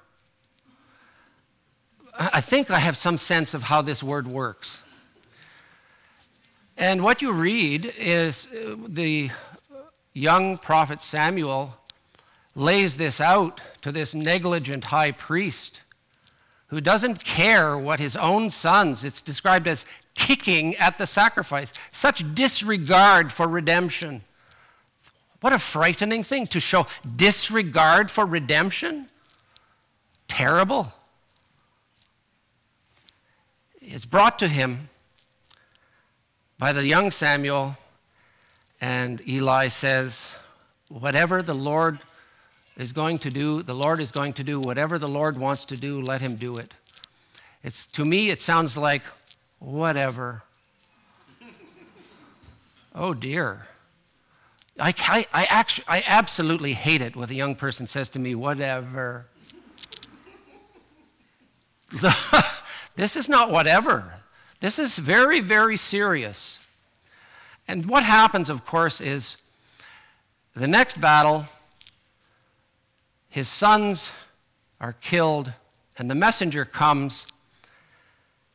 I 2.16 2.42
think 2.42 2.70
I 2.70 2.78
have 2.78 2.96
some 2.96 3.18
sense 3.18 3.56
of 3.56 3.64
how 3.64 3.82
this 3.82 4.04
word 4.04 4.28
works. 4.28 4.83
And 6.78 7.04
what 7.04 7.22
you 7.22 7.32
read 7.32 7.94
is 7.98 8.48
uh, 8.52 8.76
the 8.88 9.30
young 10.14 10.58
prophet 10.58 11.02
Samuel 11.02 11.78
lays 12.56 12.98
this 12.98 13.20
out 13.20 13.62
to 13.82 13.92
this 13.92 14.14
negligent 14.14 14.86
high 14.86 15.12
priest 15.12 15.82
who 16.68 16.82
doesn't 16.82 17.24
care 17.24 17.78
what 17.78 18.00
his 18.00 18.16
own 18.16 18.50
sons, 18.50 19.04
it's 19.04 19.22
described 19.22 19.68
as 19.68 19.86
kicking 20.16 20.76
at 20.78 20.98
the 20.98 21.06
sacrifice. 21.06 21.72
Such 21.92 22.34
disregard 22.34 23.32
for 23.32 23.48
redemption. 23.48 24.24
What 25.42 25.54
a 25.54 25.60
frightening 25.60 26.24
thing 26.24 26.48
to 26.48 26.60
show 26.60 26.88
disregard 27.16 28.10
for 28.10 28.26
redemption. 28.26 29.08
Terrible. 30.28 30.94
It's 33.82 34.06
brought 34.06 34.40
to 34.40 34.48
him 34.48 34.90
by 36.64 36.72
the 36.72 36.88
young 36.88 37.12
Samuel, 37.12 37.76
and 38.80 39.22
Eli 39.28 39.68
says, 39.68 40.34
Whatever 40.88 41.42
the 41.42 41.54
Lord 41.54 42.00
is 42.78 42.94
going 42.94 43.18
to 43.18 43.30
do, 43.30 43.62
the 43.62 43.76
Lord 43.76 44.00
is 44.00 44.12
going 44.12 44.32
to 44.32 44.46
do 44.46 44.62
whatever 44.62 44.98
the 44.98 45.12
Lord 45.12 45.38
wants 45.38 45.66
to 45.66 45.76
do, 45.76 46.02
let 46.02 46.22
him 46.22 46.38
do 46.38 46.56
it. 46.56 46.74
It's, 47.66 47.86
to 47.88 48.06
me, 48.06 48.30
it 48.30 48.42
sounds 48.42 48.78
like, 48.78 49.02
whatever. 49.60 50.44
oh 52.96 53.14
dear. 53.14 53.68
I, 54.80 54.94
I, 55.00 55.28
I, 55.34 55.44
actually, 55.50 55.86
I 55.90 56.02
absolutely 56.08 56.72
hate 56.72 57.02
it 57.02 57.18
when 57.18 57.30
a 57.30 57.34
young 57.34 57.56
person 57.56 57.88
says 57.88 58.10
to 58.12 58.20
me, 58.20 58.36
whatever. 58.36 59.26
this 62.96 63.18
is 63.18 63.28
not 63.28 63.52
whatever. 63.52 64.23
This 64.64 64.80
is 64.80 64.98
very, 64.98 65.42
very 65.42 65.76
serious. 65.76 66.58
And 67.68 67.86
what 67.86 68.04
happens, 68.04 68.48
of 68.48 68.66
course, 68.66 69.02
is 69.02 69.36
the 70.56 70.70
next 70.70 71.02
battle 71.02 71.48
his 73.28 73.50
sons 73.50 74.14
are 74.80 74.94
killed, 74.94 75.52
and 75.98 76.10
the 76.10 76.16
messenger 76.16 76.64
comes, 76.64 77.26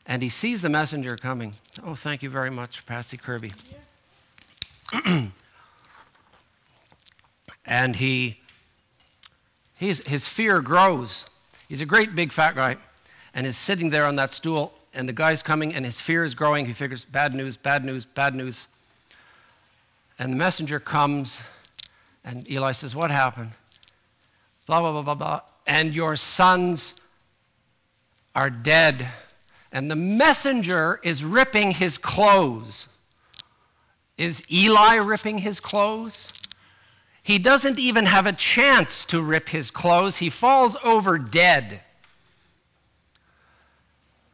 and 0.06 0.22
he 0.22 0.30
sees 0.30 0.62
the 0.62 0.70
messenger 0.70 1.14
coming. 1.14 1.52
Oh, 1.84 1.94
thank 1.94 2.22
you 2.22 2.30
very 2.30 2.48
much, 2.48 2.86
Patsy 2.86 3.18
Kirby. 3.18 3.52
and 7.66 7.96
he, 7.96 8.40
his 9.76 10.26
fear 10.26 10.62
grows. 10.62 11.26
He's 11.68 11.82
a 11.82 11.86
great 11.86 12.14
big 12.14 12.32
fat 12.32 12.54
guy, 12.54 12.78
and 13.34 13.46
is 13.46 13.58
sitting 13.58 13.90
there 13.90 14.06
on 14.06 14.16
that 14.16 14.32
stool, 14.32 14.72
and 14.98 15.08
the 15.08 15.14
guy's 15.14 15.42
coming, 15.42 15.72
and 15.72 15.86
his 15.86 16.00
fear 16.00 16.24
is 16.24 16.34
growing. 16.34 16.66
He 16.66 16.72
figures, 16.74 17.04
bad 17.04 17.32
news, 17.32 17.56
bad 17.56 17.84
news, 17.84 18.04
bad 18.04 18.34
news. 18.34 18.66
And 20.18 20.32
the 20.32 20.36
messenger 20.36 20.78
comes, 20.80 21.40
and 22.24 22.50
Eli 22.50 22.72
says, 22.72 22.94
What 22.94 23.10
happened? 23.10 23.52
blah, 24.68 24.80
blah, 24.80 24.92
blah, 24.92 25.02
blah, 25.02 25.14
blah, 25.14 25.40
and 25.66 25.94
your 25.94 26.14
sons 26.14 26.94
are 28.36 28.50
dead. 28.50 29.08
And 29.72 29.90
the 29.90 29.96
messenger 29.96 31.00
is 31.02 31.24
ripping 31.24 31.72
his 31.72 31.98
clothes. 31.98 32.88
Is 34.16 34.42
Eli 34.52 34.96
ripping 34.96 35.38
his 35.38 35.58
clothes? 35.58 36.32
He 37.22 37.38
doesn't 37.38 37.78
even 37.78 38.06
have 38.06 38.26
a 38.26 38.32
chance 38.32 39.04
to 39.06 39.22
rip 39.22 39.50
his 39.50 39.70
clothes. 39.70 40.18
He 40.18 40.30
falls 40.30 40.76
over 40.84 41.18
dead. 41.18 41.80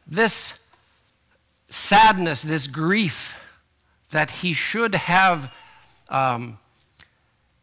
This 0.07 0.59
sadness, 1.67 2.41
this 2.41 2.67
grief 2.67 3.39
that 4.11 4.31
he 4.31 4.53
should 4.53 4.95
have, 4.95 5.53
um, 6.09 6.59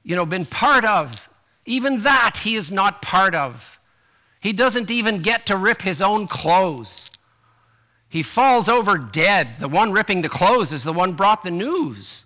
you 0.02 0.16
know, 0.16 0.26
been 0.26 0.44
part 0.44 0.84
of 0.84 1.28
even 1.64 2.00
that 2.00 2.38
he 2.38 2.54
is 2.54 2.70
not 2.70 3.02
part 3.02 3.34
of. 3.34 3.78
He 4.40 4.52
doesn't 4.52 4.90
even 4.90 5.22
get 5.22 5.46
to 5.46 5.56
rip 5.56 5.82
his 5.82 6.02
own 6.02 6.26
clothes. 6.26 7.10
He 8.08 8.22
falls 8.22 8.68
over 8.68 8.98
dead. 8.98 9.56
The 9.56 9.68
one 9.68 9.92
ripping 9.92 10.22
the 10.22 10.28
clothes 10.28 10.72
is 10.72 10.84
the 10.84 10.92
one 10.92 11.12
brought 11.12 11.44
the 11.44 11.50
news. 11.50 12.24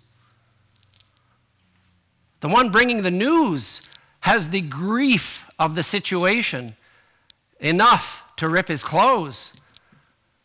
The 2.39 2.47
one 2.47 2.69
bringing 2.69 3.03
the 3.03 3.11
news 3.11 3.81
has 4.21 4.49
the 4.49 4.61
grief 4.61 5.49
of 5.59 5.75
the 5.75 5.83
situation 5.83 6.75
enough 7.59 8.23
to 8.37 8.49
rip 8.49 8.67
his 8.67 8.83
clothes. 8.83 9.51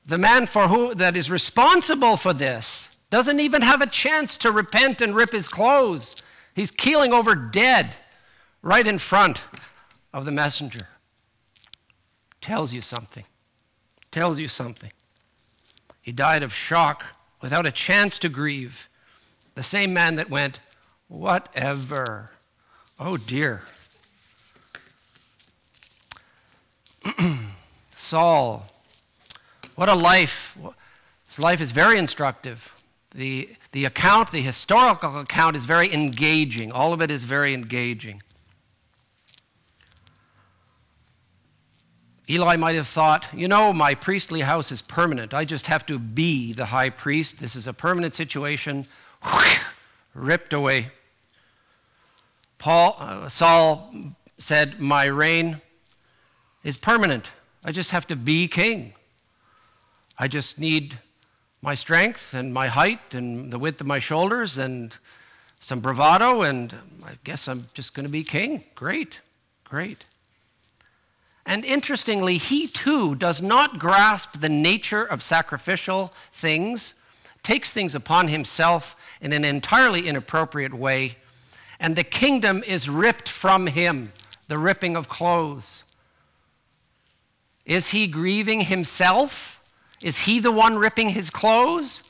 The 0.05 0.19
man 0.19 0.47
for 0.47 0.69
who 0.69 0.95
that 0.95 1.17
is 1.17 1.31
responsible 1.31 2.17
for 2.17 2.33
this 2.33 2.89
doesn't 3.11 3.41
even 3.41 3.63
have 3.63 3.81
a 3.81 3.87
chance 3.87 4.37
to 4.39 4.51
repent 4.51 5.01
and 5.01 5.15
rip 5.15 5.31
his 5.33 5.49
clothes. 5.49 6.17
He's 6.55 6.71
keeling 6.71 7.13
over 7.13 7.35
dead 7.35 7.95
right 8.63 8.87
in 8.87 8.99
front 8.99 9.43
of 10.13 10.25
the 10.25 10.33
messenger. 10.33 10.89
Tells 12.41 12.73
you 12.73 12.83
something. 12.83 13.25
Tells 14.11 14.39
you 14.39 14.49
something. 14.49 14.91
He 16.01 16.11
died 16.11 16.43
of 16.43 16.53
shock 16.53 17.05
without 17.41 17.67
a 17.67 17.71
chance 17.71 18.19
to 18.19 18.29
grieve. 18.29 18.89
The 19.55 19.63
same 19.63 19.95
man 19.95 20.17
that 20.17 20.31
went, 20.31 20.59
Whatever. 21.09 22.31
Oh 22.99 23.19
dear. 23.19 23.63
Saul. 27.95 28.72
What 29.75 29.89
a 29.89 29.95
life. 29.95 30.57
His 31.27 31.39
life 31.39 31.61
is 31.61 31.71
very 31.71 31.99
instructive. 31.99 32.83
The, 33.15 33.49
the 33.73 33.85
account, 33.85 34.31
the 34.31 34.41
historical 34.41 35.19
account, 35.19 35.57
is 35.57 35.65
very 35.65 35.93
engaging. 35.93 36.73
All 36.73 36.93
of 36.93 37.03
it 37.03 37.11
is 37.11 37.25
very 37.25 37.55
engaging. 37.55 38.23
Eli 42.31 42.57
might 42.57 42.77
have 42.77 42.87
thought, 42.87 43.29
you 43.35 43.49
know, 43.49 43.73
my 43.73 43.95
priestly 43.95 44.41
house 44.41 44.71
is 44.71 44.81
permanent. 44.81 45.35
I 45.35 45.45
just 45.45 45.67
have 45.67 45.85
to 45.87 45.99
be 45.99 46.53
the 46.53 46.67
high 46.67 46.89
priest. 46.89 47.41
This 47.41 47.57
is 47.57 47.67
a 47.67 47.73
permanent 47.73 48.15
situation. 48.15 48.87
ripped 50.15 50.53
away. 50.53 50.91
Paul, 52.59 52.97
uh, 52.99 53.29
Saul 53.29 53.93
said, 54.39 54.81
My 54.81 55.07
reign 55.07 55.61
is 56.63 56.77
permanent. 56.77 57.31
I 57.65 57.73
just 57.73 57.91
have 57.91 58.07
to 58.07 58.17
be 58.17 58.49
king. 58.49 58.95
I 60.23 60.29
just 60.29 60.57
need 60.57 61.01
my 61.63 61.75
strength 61.75 62.33
and 62.33 62.55
my 62.55 62.69
height 62.69 63.13
and 63.13 63.53
the 63.53 63.59
width 63.59 63.81
of 63.81 63.89
my 63.89 63.99
shoulders 63.99 64.57
and 64.57 64.97
some 65.59 65.81
bravado, 65.81 66.43
and 66.43 66.73
I 67.05 67.15
guess 67.25 67.49
I'm 67.49 67.67
just 67.75 67.93
going 67.93 68.07
to 68.07 68.13
be 68.13 68.23
king. 68.23 68.63
Great, 68.77 69.19
great. 69.65 70.07
And 71.45 71.65
interestingly, 71.65 72.39
he 72.39 72.69
too 72.69 73.17
does 73.17 73.43
not 73.43 73.81
grasp 73.81 74.39
the 74.39 74.49
nature 74.49 75.03
of 75.03 75.25
sacrificial 75.25 76.13
things, 76.31 76.95
takes 77.43 77.73
things 77.73 77.93
upon 77.93 78.29
himself 78.29 78.95
in 79.21 79.33
an 79.33 79.45
entirely 79.45 80.07
inappropriate 80.07 80.73
way, 80.73 81.17
and 81.81 81.97
the 81.97 82.05
kingdom 82.05 82.63
is 82.65 82.89
ripped 82.89 83.29
from 83.29 83.67
him, 83.67 84.13
the 84.47 84.57
ripping 84.57 84.95
of 84.95 85.09
clothes. 85.09 85.83
Is 87.67 87.89
he 87.89 88.07
grieving 88.07 88.61
himself? 88.61 89.59
Is 90.03 90.21
he 90.21 90.41
the 90.41 90.53
one 90.53 90.77
ripping 90.77 91.11
his 91.11 91.31
clothes? 91.31 92.03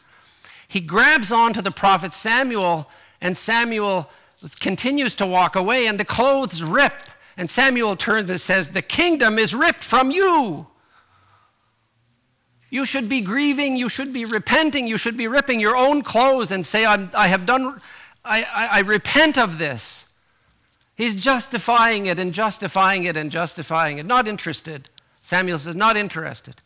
He 0.67 0.81
grabs 0.81 1.31
onto 1.31 1.61
the 1.61 1.71
prophet 1.71 2.15
Samuel, 2.15 2.89
and 3.21 3.37
Samuel 3.37 4.11
continues 4.61 5.15
to 5.17 5.27
walk 5.27 5.55
away, 5.55 5.87
and 5.87 6.01
the 6.01 6.05
clothes 6.05 6.63
rip. 6.63 6.95
And 7.37 7.49
Samuel 7.49 7.97
turns 7.97 8.31
and 8.31 8.41
says, 8.41 8.71
The 8.71 8.83
kingdom 8.83 9.39
is 9.39 9.55
ripped 9.55 9.85
from 9.85 10.11
you. 10.11 10.67
You 12.71 12.87
should 12.87 13.07
be 13.07 13.21
grieving, 13.21 13.77
you 13.77 13.91
should 13.91 14.15
be 14.15 14.25
repenting, 14.25 14.87
you 14.87 14.97
should 14.97 15.19
be 15.19 15.29
ripping 15.29 15.61
your 15.61 15.77
own 15.77 16.01
clothes 16.03 16.51
and 16.51 16.67
say, 16.67 16.87
i 16.87 17.27
have 17.27 17.45
done, 17.45 17.79
I, 18.25 18.45
I, 18.45 18.79
I 18.79 18.81
repent 18.81 19.37
of 19.37 19.59
this. 19.59 20.07
He's 20.95 21.23
justifying 21.23 22.07
it 22.07 22.19
and 22.19 22.33
justifying 22.33 23.05
it 23.05 23.15
and 23.15 23.31
justifying 23.31 23.99
it. 23.99 24.07
Not 24.07 24.27
interested. 24.27 24.89
Samuel 25.21 25.59
says, 25.59 25.77
Not 25.77 25.97
interested. 25.97 26.57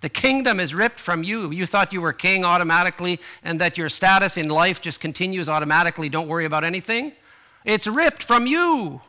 The 0.00 0.08
kingdom 0.08 0.60
is 0.60 0.74
ripped 0.74 0.98
from 0.98 1.22
you. 1.22 1.50
You 1.50 1.66
thought 1.66 1.92
you 1.92 2.00
were 2.00 2.12
king 2.12 2.44
automatically 2.44 3.20
and 3.44 3.60
that 3.60 3.76
your 3.76 3.88
status 3.88 4.36
in 4.36 4.48
life 4.48 4.80
just 4.80 5.00
continues 5.00 5.48
automatically. 5.48 6.08
Don't 6.08 6.28
worry 6.28 6.46
about 6.46 6.64
anything. 6.64 7.12
It's 7.64 7.86
ripped 7.86 8.22
from 8.22 8.46
you. 8.46 9.02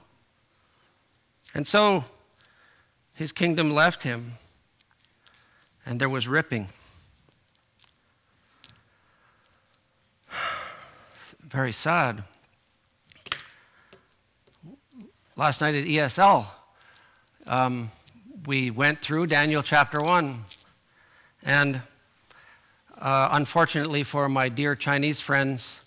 And 1.54 1.66
so 1.66 2.04
his 3.14 3.32
kingdom 3.32 3.72
left 3.72 4.04
him, 4.04 4.34
and 5.86 6.00
there 6.00 6.10
was 6.10 6.28
ripping. 6.28 6.70
Very 11.40 11.72
sad. 11.72 12.24
Last 15.36 15.62
night 15.62 15.76
at 15.76 15.86
ESL, 15.86 16.46
um, 17.48 17.92
we 18.46 18.72
went 18.72 19.00
through 19.02 19.28
Daniel 19.28 19.64
chapter 19.64 20.00
1. 20.00 20.46
And 21.44 21.82
uh, 23.00 23.30
unfortunately 23.32 24.04
for 24.04 24.30
my 24.30 24.50
dear 24.50 24.76
Chinese 24.76 25.20
friends, 25.20 25.82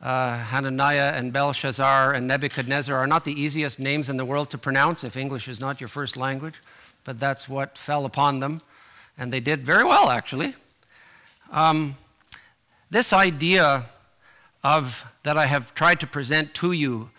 uh, 0.00 0.38
Hananiah 0.38 1.12
and 1.14 1.32
Belshazzar 1.32 2.12
and 2.12 2.26
Nebuchadnezzar 2.26 2.96
are 2.96 3.06
not 3.06 3.24
the 3.24 3.40
easiest 3.40 3.78
names 3.78 4.08
in 4.08 4.16
the 4.16 4.24
world 4.24 4.50
to 4.50 4.58
pronounce 4.58 5.04
if 5.04 5.16
English 5.16 5.48
is 5.48 5.60
not 5.60 5.80
your 5.80 5.88
first 5.88 6.16
language, 6.16 6.54
but 7.04 7.18
that's 7.18 7.48
what 7.48 7.76
fell 7.76 8.04
upon 8.04 8.40
them. 8.40 8.60
And 9.16 9.32
they 9.32 9.40
did 9.40 9.64
very 9.64 9.84
well, 9.84 10.10
actually. 10.10 10.54
Um, 11.50 11.94
this 12.90 13.12
idea 13.12 13.86
of 14.62 15.04
that 15.22 15.36
I 15.36 15.46
have 15.46 15.74
tried 15.74 16.00
to 16.00 16.06
present 16.06 16.54
to 16.54 16.72
you 16.72 17.10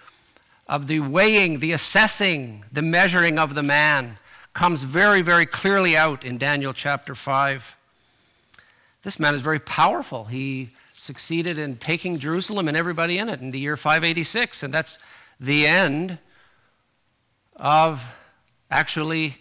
of 0.67 0.87
the 0.87 0.99
weighing, 0.99 1.59
the 1.59 1.71
assessing, 1.71 2.63
the 2.71 2.81
measuring 2.81 3.39
of 3.39 3.55
the 3.55 3.63
man 3.63 4.17
comes 4.53 4.83
very, 4.83 5.21
very 5.21 5.45
clearly 5.45 5.95
out 5.95 6.23
in 6.23 6.37
Daniel 6.37 6.73
chapter 6.73 7.15
5. 7.15 7.77
This 9.03 9.19
man 9.19 9.35
is 9.35 9.41
very 9.41 9.59
powerful. 9.59 10.25
He 10.25 10.69
succeeded 10.93 11.57
in 11.57 11.77
taking 11.77 12.17
Jerusalem 12.19 12.67
and 12.67 12.75
everybody 12.75 13.17
in 13.17 13.29
it 13.29 13.39
in 13.39 13.51
the 13.51 13.59
year 13.59 13.77
586, 13.77 14.63
and 14.63 14.73
that's 14.73 14.99
the 15.39 15.65
end 15.65 16.17
of 17.55 18.15
actually 18.69 19.37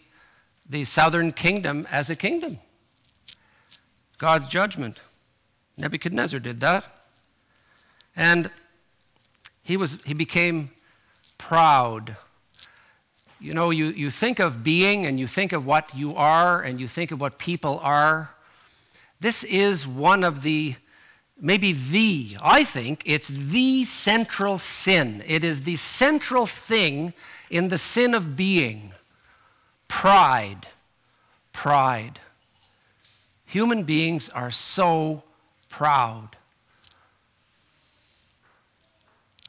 the 0.68 0.84
southern 0.84 1.32
kingdom 1.32 1.86
as 1.90 2.10
a 2.10 2.16
kingdom. 2.16 2.58
God's 4.18 4.48
judgment. 4.48 5.00
Nebuchadnezzar 5.76 6.40
did 6.40 6.60
that. 6.60 6.84
And 8.16 8.50
he, 9.62 9.76
was, 9.76 10.02
he 10.02 10.14
became 10.14 10.70
proud 11.38 12.16
you 13.40 13.54
know, 13.54 13.70
you, 13.70 13.86
you 13.86 14.10
think 14.10 14.40
of 14.40 14.64
being 14.64 15.06
and 15.06 15.18
you 15.18 15.26
think 15.26 15.52
of 15.52 15.64
what 15.64 15.94
you 15.94 16.14
are 16.14 16.60
and 16.60 16.80
you 16.80 16.88
think 16.88 17.10
of 17.10 17.20
what 17.20 17.38
people 17.38 17.78
are. 17.82 18.30
This 19.20 19.44
is 19.44 19.86
one 19.86 20.24
of 20.24 20.42
the, 20.42 20.74
maybe 21.40 21.72
the, 21.72 22.36
I 22.42 22.64
think 22.64 23.02
it's 23.04 23.28
the 23.28 23.84
central 23.84 24.58
sin. 24.58 25.22
It 25.26 25.44
is 25.44 25.62
the 25.62 25.76
central 25.76 26.46
thing 26.46 27.14
in 27.50 27.68
the 27.68 27.78
sin 27.78 28.14
of 28.14 28.36
being 28.36 28.92
pride. 29.86 30.66
Pride. 31.52 32.20
Human 33.46 33.84
beings 33.84 34.28
are 34.30 34.50
so 34.50 35.22
proud. 35.68 36.30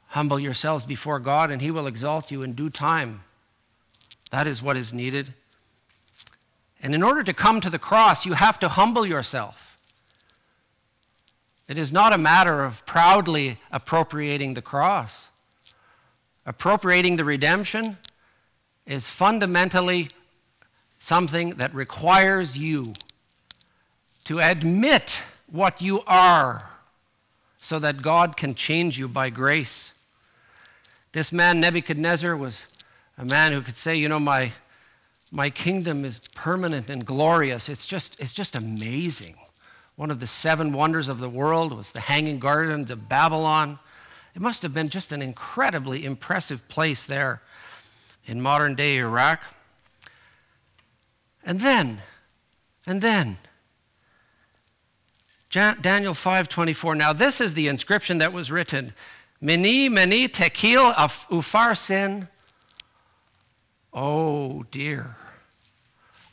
Humble 0.08 0.40
yourselves 0.40 0.84
before 0.84 1.20
God, 1.20 1.50
and 1.50 1.62
He 1.62 1.70
will 1.70 1.86
exalt 1.86 2.30
you 2.30 2.42
in 2.42 2.54
due 2.54 2.70
time. 2.70 3.22
That 4.30 4.46
is 4.46 4.62
what 4.62 4.76
is 4.76 4.92
needed. 4.92 5.34
And 6.82 6.94
in 6.94 7.02
order 7.02 7.22
to 7.22 7.34
come 7.34 7.60
to 7.60 7.70
the 7.70 7.78
cross, 7.78 8.24
you 8.24 8.32
have 8.32 8.58
to 8.60 8.68
humble 8.68 9.04
yourself. 9.04 9.76
It 11.68 11.78
is 11.78 11.92
not 11.92 12.12
a 12.12 12.18
matter 12.18 12.64
of 12.64 12.84
proudly 12.86 13.58
appropriating 13.70 14.54
the 14.54 14.62
cross. 14.62 15.28
Appropriating 16.46 17.16
the 17.16 17.24
redemption 17.24 17.98
is 18.86 19.06
fundamentally 19.06 20.08
something 20.98 21.50
that 21.50 21.72
requires 21.74 22.58
you 22.58 22.94
to 24.24 24.38
admit 24.38 25.22
what 25.46 25.80
you 25.80 26.02
are 26.06 26.70
so 27.58 27.78
that 27.78 28.02
God 28.02 28.36
can 28.36 28.54
change 28.54 28.98
you 28.98 29.06
by 29.06 29.30
grace. 29.30 29.92
This 31.12 31.30
man, 31.30 31.60
Nebuchadnezzar, 31.60 32.36
was 32.36 32.66
a 33.20 33.24
man 33.26 33.52
who 33.52 33.60
could 33.60 33.76
say, 33.76 33.94
you 33.96 34.08
know, 34.08 34.18
my, 34.18 34.52
my 35.30 35.50
kingdom 35.50 36.06
is 36.06 36.20
permanent 36.34 36.88
and 36.88 37.04
glorious. 37.04 37.68
It's 37.68 37.86
just, 37.86 38.18
it's 38.18 38.32
just 38.32 38.56
amazing. 38.56 39.36
One 39.94 40.10
of 40.10 40.20
the 40.20 40.26
seven 40.26 40.72
wonders 40.72 41.06
of 41.06 41.20
the 41.20 41.28
world 41.28 41.76
was 41.76 41.92
the 41.92 42.00
Hanging 42.00 42.38
Gardens 42.38 42.90
of 42.90 43.10
Babylon. 43.10 43.78
It 44.34 44.40
must 44.40 44.62
have 44.62 44.72
been 44.72 44.88
just 44.88 45.12
an 45.12 45.20
incredibly 45.20 46.06
impressive 46.06 46.66
place 46.68 47.04
there 47.04 47.42
in 48.24 48.40
modern 48.40 48.74
day 48.74 48.96
Iraq. 48.96 49.42
And 51.44 51.60
then, 51.60 52.00
and 52.86 53.02
then, 53.02 53.36
Daniel 55.50 56.14
5:24. 56.14 56.96
Now 56.96 57.12
this 57.12 57.40
is 57.40 57.54
the 57.54 57.66
inscription 57.66 58.18
that 58.18 58.32
was 58.32 58.50
written: 58.50 58.94
Mene, 59.40 59.92
mene, 59.92 60.28
tekel 60.28 60.92
upharsin 60.92 62.28
Oh 63.92 64.64
dear. 64.70 65.16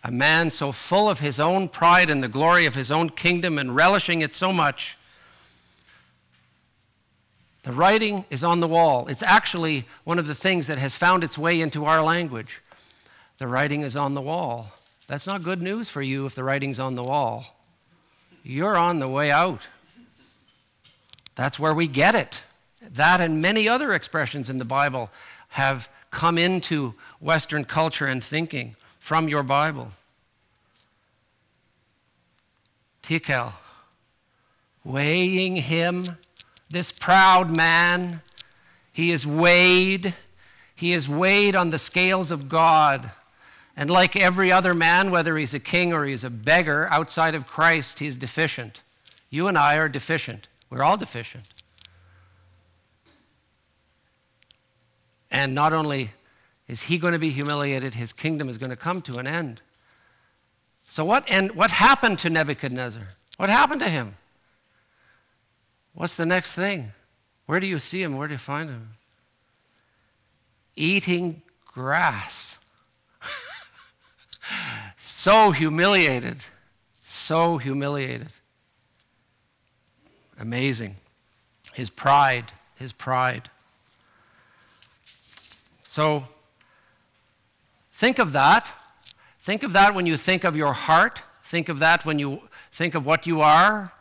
A 0.04 0.12
man 0.12 0.52
so 0.52 0.72
full 0.72 1.10
of 1.10 1.20
his 1.20 1.39
own 1.39 1.67
pride 1.70 2.10
and 2.10 2.24
the 2.24 2.28
glory 2.28 2.65
of 2.65 2.76
his 2.76 2.91
own 2.91 3.10
kingdom 3.10 3.58
and 3.58 3.76
relishing 3.76 4.22
it 4.22 4.34
so 4.34 4.54
much. 4.54 4.98
The 7.63 7.74
writing 7.74 8.24
is 8.30 8.43
on 8.43 8.62
the 8.62 8.67
wall. 8.67 9.08
It's 9.08 9.24
actually 9.24 9.86
one 10.06 10.20
of 10.20 10.28
the 10.28 10.36
things 10.36 10.67
that 10.67 10.78
has 10.78 10.96
found 10.96 11.24
its 11.24 11.38
way 11.38 11.60
into 11.60 11.84
our 11.84 12.02
language. 12.02 12.62
The 13.39 13.48
writing 13.48 13.82
is 13.82 13.98
on 13.98 14.13
the 14.13 14.22
wall. 14.22 14.72
That's 15.08 15.28
not 15.28 15.43
good 15.43 15.62
news 15.62 15.89
for 15.89 16.02
you 16.02 16.26
if 16.26 16.36
the 16.36 16.43
writing's 16.43 16.80
on 16.80 16.96
the 16.96 17.04
wall. 17.04 17.58
You're 18.43 18.78
on 18.78 19.00
the 19.00 19.10
way 19.10 19.32
out. 19.32 19.62
That's 21.36 21.60
where 21.60 21.74
we 21.74 21.88
get 21.88 22.15
it. 22.15 22.41
That 22.82 23.20
and 23.20 23.41
many 23.41 23.67
other 23.67 23.91
expressions 23.91 24.50
in 24.50 24.58
the 24.58 24.65
Bible 24.65 25.10
have 25.50 25.89
come 26.12 26.38
into 26.38 26.93
Western 27.20 27.65
culture 27.65 28.08
and 28.08 28.24
thinking 28.24 28.76
from 29.00 29.28
your 29.28 29.43
Bible. 29.43 29.91
Tekel, 33.02 33.54
weighing 34.84 35.58
him, 35.58 36.04
this 36.70 36.91
proud 36.91 37.56
man, 37.56 38.22
he 38.91 39.12
is 39.12 39.26
weighed. 39.26 40.13
He 40.76 40.91
is 40.93 41.08
weighed 41.08 41.56
on 41.56 41.70
the 41.70 41.80
scales 41.80 42.32
of 42.32 42.50
God. 42.50 43.12
And 43.76 43.89
like 43.89 44.15
every 44.15 44.52
other 44.52 44.74
man, 44.74 45.12
whether 45.12 45.38
he's 45.38 45.54
a 45.54 45.60
king 45.60 45.93
or 45.93 46.06
he's 46.06 46.24
a 46.24 46.30
beggar 46.30 46.88
outside 46.89 47.36
of 47.36 47.48
Christ, 47.48 48.00
he's 48.00 48.17
deficient. 48.17 48.82
You 49.30 49.48
and 49.48 49.58
I 49.58 49.78
are 49.78 49.88
deficient. 49.88 50.48
We're 50.70 50.84
all 50.84 50.98
deficient. 50.98 51.48
And 55.29 55.53
not 55.53 55.73
only 55.73 56.11
is 56.67 56.83
he 56.83 56.97
going 56.97 57.13
to 57.13 57.19
be 57.19 57.31
humiliated, 57.31 57.95
his 57.95 58.13
kingdom 58.13 58.49
is 58.49 58.57
going 58.57 58.69
to 58.69 58.75
come 58.75 59.01
to 59.01 59.17
an 59.17 59.27
end. 59.27 59.61
So, 60.89 61.03
what, 61.03 61.29
and 61.29 61.51
what 61.51 61.71
happened 61.71 62.19
to 62.19 62.29
Nebuchadnezzar? 62.29 63.09
What 63.37 63.49
happened 63.49 63.81
to 63.81 63.89
him? 63.89 64.15
What's 65.93 66.15
the 66.15 66.25
next 66.25 66.53
thing? 66.53 66.91
Where 67.45 67.59
do 67.59 67.67
you 67.67 67.79
see 67.79 68.03
him? 68.03 68.17
Where 68.17 68.27
do 68.27 68.33
you 68.33 68.37
find 68.37 68.69
him? 68.69 68.89
Eating 70.75 71.41
grass. 71.65 72.59
so 74.97 75.51
humiliated. 75.51 76.37
So 77.03 77.57
humiliated. 77.57 78.29
Amazing. 80.39 80.95
His 81.73 81.89
pride, 81.89 82.51
his 82.75 82.93
pride. 82.93 83.49
So, 85.97 86.25
think 87.91 88.19
of 88.19 88.31
that. 88.33 88.71
Think 89.39 89.63
of 89.63 89.73
that 89.73 89.95
when 89.95 90.05
you 90.05 90.15
think 90.15 90.43
of 90.43 90.55
your 90.55 90.73
heart. 90.73 91.23
Think 91.41 91.69
of 91.69 91.79
that 91.79 92.05
when 92.05 92.19
you 92.19 92.43
think 92.71 92.93
of 92.93 93.03
what 93.03 93.25
you 93.25 93.41
are. 93.41 93.91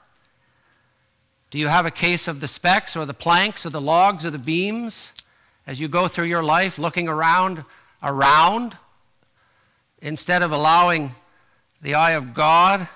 Do 1.51 1.59
you 1.59 1.69
have 1.69 1.87
a 1.87 1.91
case 1.91 2.29
of 2.29 2.41
the 2.41 2.49
specks 2.49 2.97
or 2.99 3.07
the 3.07 3.15
planks 3.15 3.65
or 3.65 3.71
the 3.71 3.81
logs 3.81 4.27
or 4.27 4.31
the 4.31 4.39
beams 4.39 5.11
as 5.67 5.81
you 5.81 5.89
go 5.89 6.07
through 6.07 6.27
your 6.27 6.43
life 6.43 6.79
looking 6.79 7.09
around 7.09 7.65
around 8.03 8.77
instead 10.03 10.43
of 10.43 10.53
allowing 10.53 11.15
the 11.81 11.95
eye 11.95 12.11
of 12.11 12.35
God 12.35 12.89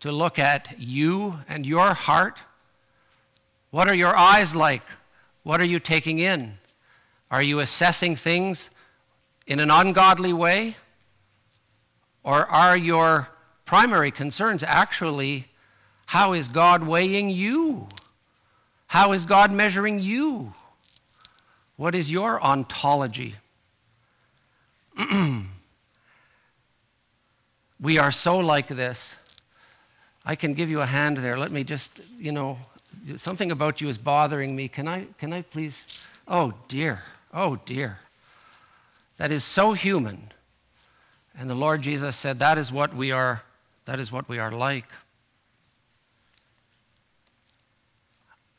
to 0.00 0.12
look 0.12 0.38
at 0.38 0.78
you 0.78 1.38
and 1.48 1.64
your 1.64 1.94
heart? 1.94 2.40
What 3.70 3.88
are 3.88 3.94
your 3.94 4.14
eyes 4.14 4.54
like? 4.54 4.82
What 5.44 5.62
are 5.62 5.64
you 5.64 5.80
taking 5.80 6.18
in? 6.18 6.58
Are 7.32 7.42
you 7.42 7.58
assessing 7.60 8.14
things 8.14 8.68
in 9.46 9.58
an 9.58 9.70
ungodly 9.70 10.34
way? 10.34 10.76
Or 12.22 12.46
are 12.46 12.76
your 12.76 13.30
primary 13.64 14.10
concerns 14.10 14.62
actually 14.62 15.48
how 16.06 16.34
is 16.34 16.48
God 16.48 16.82
weighing 16.82 17.30
you? 17.30 17.88
How 18.88 19.12
is 19.12 19.24
God 19.24 19.50
measuring 19.50 19.98
you? 19.98 20.52
What 21.76 21.94
is 21.94 22.10
your 22.10 22.40
ontology? 22.42 23.36
we 27.80 27.96
are 27.96 28.12
so 28.12 28.38
like 28.38 28.68
this. 28.68 29.16
I 30.26 30.34
can 30.34 30.52
give 30.52 30.68
you 30.68 30.82
a 30.82 30.86
hand 30.86 31.16
there. 31.16 31.38
Let 31.38 31.50
me 31.50 31.64
just, 31.64 32.02
you 32.18 32.30
know, 32.30 32.58
something 33.16 33.50
about 33.50 33.80
you 33.80 33.88
is 33.88 33.96
bothering 33.96 34.54
me. 34.54 34.68
Can 34.68 34.86
I, 34.86 35.06
can 35.18 35.32
I 35.32 35.40
please? 35.40 36.06
Oh 36.28 36.52
dear, 36.68 37.02
oh 37.32 37.56
dear. 37.64 37.98
That 39.16 39.30
is 39.30 39.44
so 39.44 39.72
human. 39.72 40.32
And 41.38 41.48
the 41.48 41.54
Lord 41.54 41.82
Jesus 41.82 42.16
said, 42.16 42.38
that 42.38 42.58
is 42.58 42.70
what 42.70 42.94
we 42.94 43.10
are, 43.10 43.42
that 43.84 43.98
is 43.98 44.12
what 44.12 44.28
we 44.28 44.38
are 44.38 44.50
like. 44.50 44.86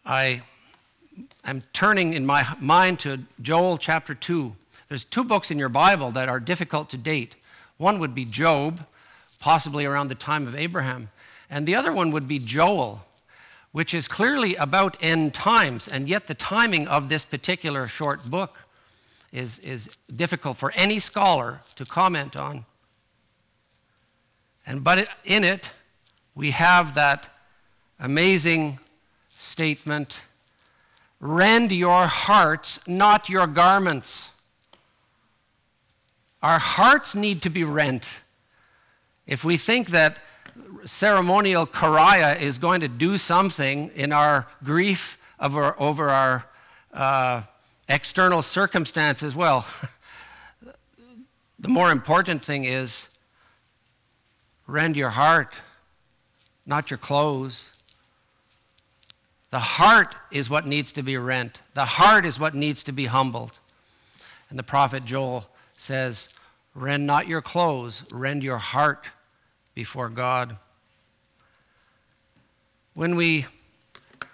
I 0.05 0.41
am 1.45 1.61
turning 1.71 2.13
in 2.13 2.25
my 2.25 2.45
mind 2.59 2.99
to 3.01 3.19
Joel 3.41 3.77
chapter 3.77 4.13
2. 4.15 4.55
There's 4.89 5.05
two 5.05 5.23
books 5.23 5.49
in 5.49 5.57
your 5.57 5.69
Bible 5.69 6.11
that 6.11 6.29
are 6.29 6.39
difficult 6.39 6.89
to 6.89 6.97
date. 6.97 7.35
One 7.77 7.99
would 7.99 8.13
be 8.13 8.25
Job, 8.25 8.85
possibly 9.39 9.85
around 9.85 10.07
the 10.07 10.15
time 10.15 10.47
of 10.47 10.55
Abraham, 10.55 11.09
and 11.49 11.65
the 11.65 11.75
other 11.75 11.93
one 11.93 12.11
would 12.11 12.27
be 12.27 12.39
Joel, 12.39 13.05
which 13.73 13.93
is 13.93 14.07
clearly 14.07 14.55
about 14.55 14.95
end 15.01 15.33
times, 15.33 15.89
and 15.89 16.07
yet 16.07 16.27
the 16.27 16.33
timing 16.33 16.87
of 16.87 17.09
this 17.09 17.25
particular 17.25 17.85
short 17.87 18.23
book 18.23 18.59
is, 19.33 19.59
is 19.59 19.97
difficult 20.15 20.55
for 20.55 20.71
any 20.75 20.99
scholar 20.99 21.59
to 21.75 21.83
comment 21.83 22.37
on. 22.37 22.63
And 24.65 24.81
but 24.81 25.09
in 25.25 25.43
it, 25.43 25.71
we 26.33 26.51
have 26.51 26.93
that 26.93 27.27
amazing 27.99 28.79
statement 29.35 30.21
Rend 31.25 31.71
your 31.71 32.05
hearts, 32.07 32.85
not 32.85 33.29
your 33.29 33.47
garments. 33.47 34.27
Our 36.41 36.59
hearts 36.59 37.15
need 37.15 37.41
to 37.43 37.49
be 37.49 37.63
rent. 37.63 38.19
If 39.25 39.45
we 39.45 39.55
think 39.55 39.91
that 39.91 40.19
ceremonial 40.85 41.65
Keriah 41.65 42.39
is 42.39 42.57
going 42.57 42.81
to 42.81 42.87
do 42.87 43.17
something 43.17 43.91
in 43.95 44.11
our 44.11 44.47
grief 44.63 45.17
over, 45.39 45.79
over 45.79 46.09
our 46.09 46.45
uh, 46.93 47.43
external 47.87 48.41
circumstances, 48.41 49.35
well, 49.35 49.65
the 51.59 51.67
more 51.67 51.91
important 51.91 52.41
thing 52.41 52.65
is 52.65 53.07
rend 54.67 54.95
your 54.95 55.11
heart, 55.11 55.55
not 56.65 56.89
your 56.89 56.97
clothes. 56.97 57.69
The 59.49 59.59
heart 59.59 60.15
is 60.31 60.49
what 60.49 60.65
needs 60.65 60.91
to 60.93 61.03
be 61.03 61.17
rent. 61.17 61.61
The 61.73 61.85
heart 61.85 62.25
is 62.25 62.39
what 62.39 62.55
needs 62.55 62.83
to 62.85 62.91
be 62.91 63.05
humbled. 63.05 63.59
And 64.49 64.57
the 64.57 64.63
prophet 64.63 65.05
Joel 65.05 65.47
says, 65.77 66.29
Rend 66.75 67.05
not 67.05 67.27
your 67.27 67.41
clothes, 67.41 68.03
rend 68.11 68.41
your 68.43 68.57
heart 68.57 69.09
before 69.75 70.09
God. 70.09 70.57
When 72.93 73.15
we 73.15 73.47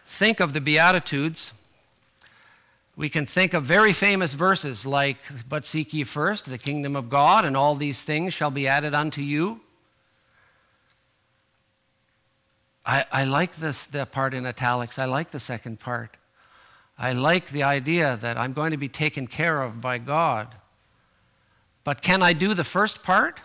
think 0.04 0.42
of 0.42 0.52
the 0.52 0.60
Beatitudes, 0.60 1.54
we 2.98 3.08
can 3.08 3.26
think 3.26 3.54
of 3.54 3.64
very 3.64 3.94
famous 3.94 4.34
verses 4.34 4.86
like, 4.86 5.18
But 5.48 5.66
seek 5.66 5.94
ye 5.94 6.04
first 6.04 6.50
the 6.50 6.58
kingdom 6.58 6.94
of 6.94 7.10
God, 7.10 7.46
and 7.46 7.56
all 7.56 7.76
these 7.76 8.04
things 8.04 8.34
shall 8.34 8.52
be 8.52 8.68
added 8.68 8.94
unto 8.94 9.22
you. 9.22 9.62
I, 12.86 13.06
I 13.12 13.24
like 13.24 13.56
this 13.56 13.86
the 13.86 14.06
part 14.06 14.34
in 14.34 14.46
italics. 14.46 15.00
I 15.00 15.06
like 15.06 15.32
the 15.32 15.40
second 15.40 15.80
part. 15.80 16.18
I 16.98 17.14
like 17.14 17.52
the 17.52 17.64
idea 17.64 18.18
that 18.18 18.38
I'm 18.38 18.52
going 18.52 18.72
to 18.72 18.78
be 18.78 18.90
taken 18.90 19.26
care 19.26 19.62
of 19.62 19.80
by 19.80 20.00
God. 20.00 20.56
But 21.86 22.02
can 22.02 22.22
I 22.22 22.34
do 22.34 22.54
the 22.54 22.66
first 22.66 23.04
part? 23.04 23.40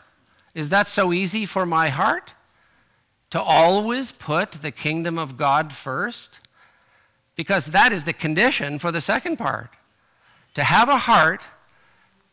Is 0.54 0.70
that 0.70 0.88
so 0.88 1.12
easy 1.12 1.46
for 1.46 1.64
my 1.64 1.90
heart? 1.90 2.32
To 3.34 3.42
always 3.42 4.12
put 4.12 4.52
the 4.52 4.70
kingdom 4.70 5.18
of 5.18 5.36
God 5.36 5.72
first? 5.72 6.38
Because 7.34 7.66
that 7.66 7.92
is 7.92 8.04
the 8.04 8.12
condition 8.12 8.78
for 8.78 8.92
the 8.92 9.00
second 9.00 9.38
part. 9.38 9.70
To 10.54 10.62
have 10.62 10.88
a 10.88 10.98
heart 10.98 11.42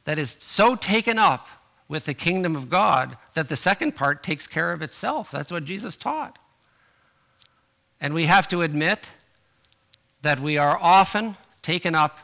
that 0.04 0.20
is 0.20 0.38
so 0.40 0.76
taken 0.76 1.18
up 1.18 1.48
with 1.88 2.06
the 2.06 2.14
kingdom 2.14 2.56
of 2.56 2.70
God 2.70 3.18
that 3.34 3.50
the 3.50 3.56
second 3.56 3.96
part 3.96 4.22
takes 4.22 4.46
care 4.46 4.72
of 4.72 4.84
itself. 4.84 5.32
That's 5.32 5.52
what 5.52 5.66
Jesus 5.66 5.96
taught. 5.96 6.38
And 8.00 8.14
we 8.14 8.26
have 8.26 8.48
to 8.50 8.62
admit 8.62 9.10
that 10.22 10.40
we 10.40 10.56
are 10.60 10.78
often 10.80 11.36
taken 11.64 11.96
up 11.96 12.20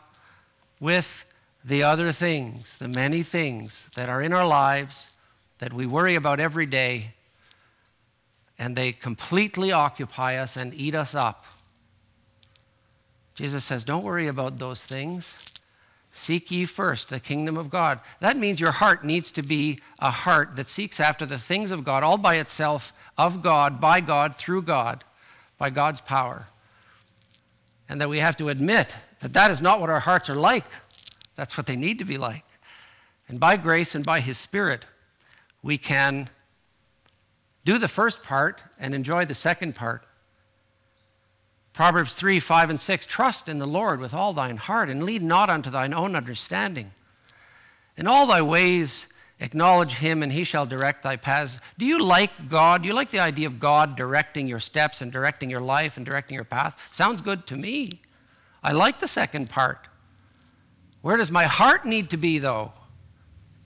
with 0.79 1.25
the 1.65 1.81
other 1.81 2.11
things, 2.11 2.77
the 2.77 2.89
many 2.89 3.23
things 3.23 3.87
that 3.95 4.07
are 4.07 4.21
in 4.21 4.33
our 4.33 4.45
lives 4.45 5.09
that 5.57 5.73
we 5.73 5.87
worry 5.87 6.13
about 6.13 6.39
every 6.39 6.67
day, 6.67 7.15
and 8.57 8.75
they 8.75 8.91
completely 8.91 9.71
occupy 9.71 10.35
us 10.35 10.57
and 10.57 10.73
eat 10.73 10.95
us 10.95 11.13
up. 11.13 11.45
Jesus 13.35 13.65
says, 13.65 13.83
Don't 13.83 14.03
worry 14.03 14.27
about 14.27 14.57
those 14.57 14.83
things. 14.83 15.51
Seek 16.11 16.49
ye 16.49 16.65
first 16.65 17.09
the 17.09 17.19
kingdom 17.19 17.57
of 17.57 17.69
God. 17.69 17.99
That 18.19 18.37
means 18.37 18.59
your 18.59 18.71
heart 18.71 19.05
needs 19.05 19.29
to 19.31 19.43
be 19.43 19.79
a 19.99 20.09
heart 20.09 20.55
that 20.55 20.67
seeks 20.67 20.99
after 20.99 21.27
the 21.27 21.37
things 21.37 21.69
of 21.69 21.83
God 21.83 22.01
all 22.01 22.17
by 22.17 22.35
itself, 22.35 22.91
of 23.17 23.43
God, 23.43 23.79
by 23.79 23.99
God, 23.99 24.35
through 24.35 24.63
God 24.63 25.03
by 25.57 25.69
God's 25.69 26.01
power. 26.01 26.47
And 27.89 27.99
that 28.01 28.09
we 28.09 28.19
have 28.19 28.37
to 28.37 28.49
admit 28.49 28.95
that 29.19 29.33
that 29.33 29.51
is 29.51 29.61
not 29.61 29.79
what 29.79 29.89
our 29.89 30.01
hearts 30.01 30.29
are 30.29 30.35
like. 30.35 30.65
That's 31.35 31.57
what 31.57 31.65
they 31.65 31.75
need 31.75 31.99
to 31.99 32.05
be 32.05 32.17
like. 32.17 32.43
And 33.27 33.39
by 33.39 33.57
grace 33.57 33.95
and 33.95 34.05
by 34.05 34.19
His 34.19 34.37
Spirit, 34.37 34.85
we 35.61 35.77
can 35.77 36.29
do 37.67 37.77
the 37.77 37.89
first 37.89 38.23
part 38.23 38.63
and 38.79 38.95
enjoy 38.95 39.25
the 39.25 39.35
second 39.35 39.75
part. 39.75 40.05
Proverbs 41.73 42.13
3 42.15 42.39
5 42.39 42.69
and 42.69 42.79
6 42.79 43.05
Trust 43.05 43.49
in 43.49 43.57
the 43.57 43.67
Lord 43.67 43.99
with 43.99 44.13
all 44.13 44.31
thine 44.31 44.55
heart, 44.55 44.87
and 44.87 45.03
lead 45.03 45.21
not 45.21 45.49
unto 45.49 45.69
thine 45.69 45.93
own 45.93 46.15
understanding. 46.15 46.91
In 47.97 48.07
all 48.07 48.25
thy 48.25 48.41
ways, 48.41 49.07
Acknowledge 49.39 49.97
him 49.97 50.23
and 50.23 50.33
he 50.33 50.43
shall 50.43 50.65
direct 50.65 51.03
thy 51.03 51.15
paths. 51.15 51.59
Do 51.77 51.85
you 51.85 52.03
like 52.03 52.49
God? 52.49 52.81
Do 52.81 52.87
you 52.87 52.95
like 52.95 53.11
the 53.11 53.19
idea 53.19 53.45
of 53.45 53.59
God 53.59 53.95
directing 53.95 54.47
your 54.47 54.59
steps 54.59 54.99
and 54.99 55.11
directing 55.11 55.51
your 55.51 55.61
life 55.61 55.95
and 55.95 56.03
directing 56.03 56.33
your 56.33 56.43
path? 56.43 56.89
Sounds 56.91 57.21
good 57.21 57.45
to 57.47 57.55
me. 57.55 58.01
I 58.63 58.71
like 58.71 58.99
the 58.99 59.07
second 59.07 59.51
part. 59.51 59.87
Where 61.01 61.17
does 61.17 61.29
my 61.29 61.43
heart 61.43 61.85
need 61.85 62.09
to 62.09 62.17
be, 62.17 62.39
though? 62.39 62.73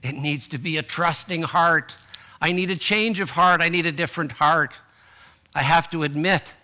It 0.02 0.14
needs 0.14 0.46
to 0.48 0.58
be 0.58 0.76
a 0.76 0.82
trusting 0.82 1.42
heart. 1.44 1.96
I 2.42 2.50
need 2.50 2.70
a 2.70 2.76
change 2.76 3.20
of 3.20 3.30
heart. 3.30 3.62
I 3.62 3.68
need 3.68 3.86
a 3.86 3.92
different 3.92 4.32
heart. 4.32 4.76
I 5.54 5.62
have 5.62 5.88
to 5.92 6.02
admit 6.02 6.54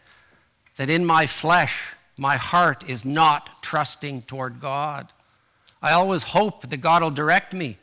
that 0.76 0.90
in 0.90 1.04
my 1.04 1.26
flesh, 1.26 1.94
my 2.18 2.36
heart 2.36 2.88
is 2.88 3.04
not 3.04 3.62
trusting 3.62 4.22
toward 4.22 4.60
God. 4.60 5.12
I 5.80 5.92
always 5.92 6.24
hope 6.24 6.68
that 6.68 6.76
God 6.78 7.02
will 7.02 7.12
direct 7.12 7.52
me. 7.52 7.78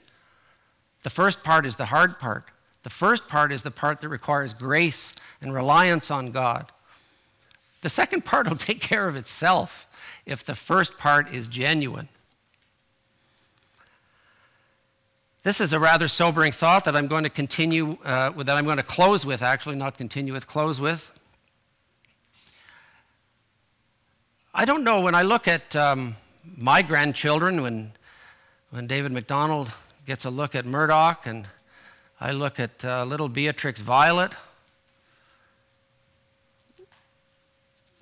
The 1.04 1.10
first 1.10 1.42
part 1.42 1.66
is 1.66 1.78
the 1.78 1.86
hard 1.86 2.20
part. 2.20 2.44
The 2.84 2.90
first 2.90 3.30
part 3.30 3.54
is 3.54 3.64
the 3.64 3.72
part 3.72 4.02
that 4.02 4.10
requires 4.10 4.54
grace 4.54 5.14
and 5.42 5.54
reliance 5.54 6.12
on 6.12 6.32
God. 6.32 6.74
The 7.82 7.90
second 7.90 8.26
part 8.26 8.50
will 8.50 8.58
take 8.58 8.82
care 8.82 9.08
of 9.08 9.16
itself 9.16 9.88
if 10.26 10.44
the 10.44 10.56
first 10.56 10.98
part 10.98 11.34
is 11.34 11.48
genuine. 11.48 12.10
This 15.46 15.62
is 15.62 15.74
a 15.74 15.80
rather 15.80 16.08
sobering 16.08 16.52
thought 16.52 16.86
that 16.86 16.96
I'm 16.96 17.06
going 17.06 17.24
to 17.24 17.30
continue 17.30 18.00
uh, 18.04 18.32
that 18.32 18.58
I'm 18.58 18.66
going 18.66 18.78
to 18.78 18.84
close 18.84 19.28
with, 19.28 19.44
actually, 19.44 19.76
not 19.76 19.96
continue 19.96 20.34
with, 20.34 20.48
close 20.48 20.82
with. 20.82 21.12
I 24.56 24.66
don't 24.66 24.84
know, 24.84 25.02
when 25.02 25.14
I 25.14 25.22
look 25.22 25.48
at 25.48 25.76
um, 25.76 26.16
my 26.58 26.82
grandchildren, 26.82 27.62
when, 27.62 27.92
when 28.72 28.88
David 28.88 29.12
McDonald 29.12 29.72
gets 30.08 30.26
a 30.26 30.32
look 30.32 30.56
at 30.56 30.66
Murdoch 30.66 31.28
and 31.28 31.48
I 32.20 32.32
look 32.32 32.60
at 32.60 32.84
uh, 32.84 33.06
little 33.06 33.30
Beatrix 33.30 33.80
Violet, 33.80 34.32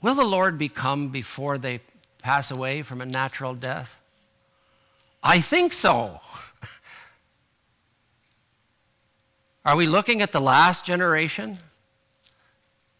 will 0.01 0.15
the 0.15 0.23
Lord 0.23 0.57
become 0.57 1.09
before 1.09 1.57
they 1.57 1.81
pass 2.21 2.49
away 2.49 2.83
from 2.83 3.01
a 3.01 3.05
natural 3.05 3.53
death? 3.53 3.97
I 5.21 5.41
think 5.41 5.73
so. 5.73 6.21
Are 9.65 9.75
we 9.75 9.87
looking 9.87 10.21
at 10.21 10.31
the 10.31 10.41
last 10.41 10.85
generation? 10.85 11.57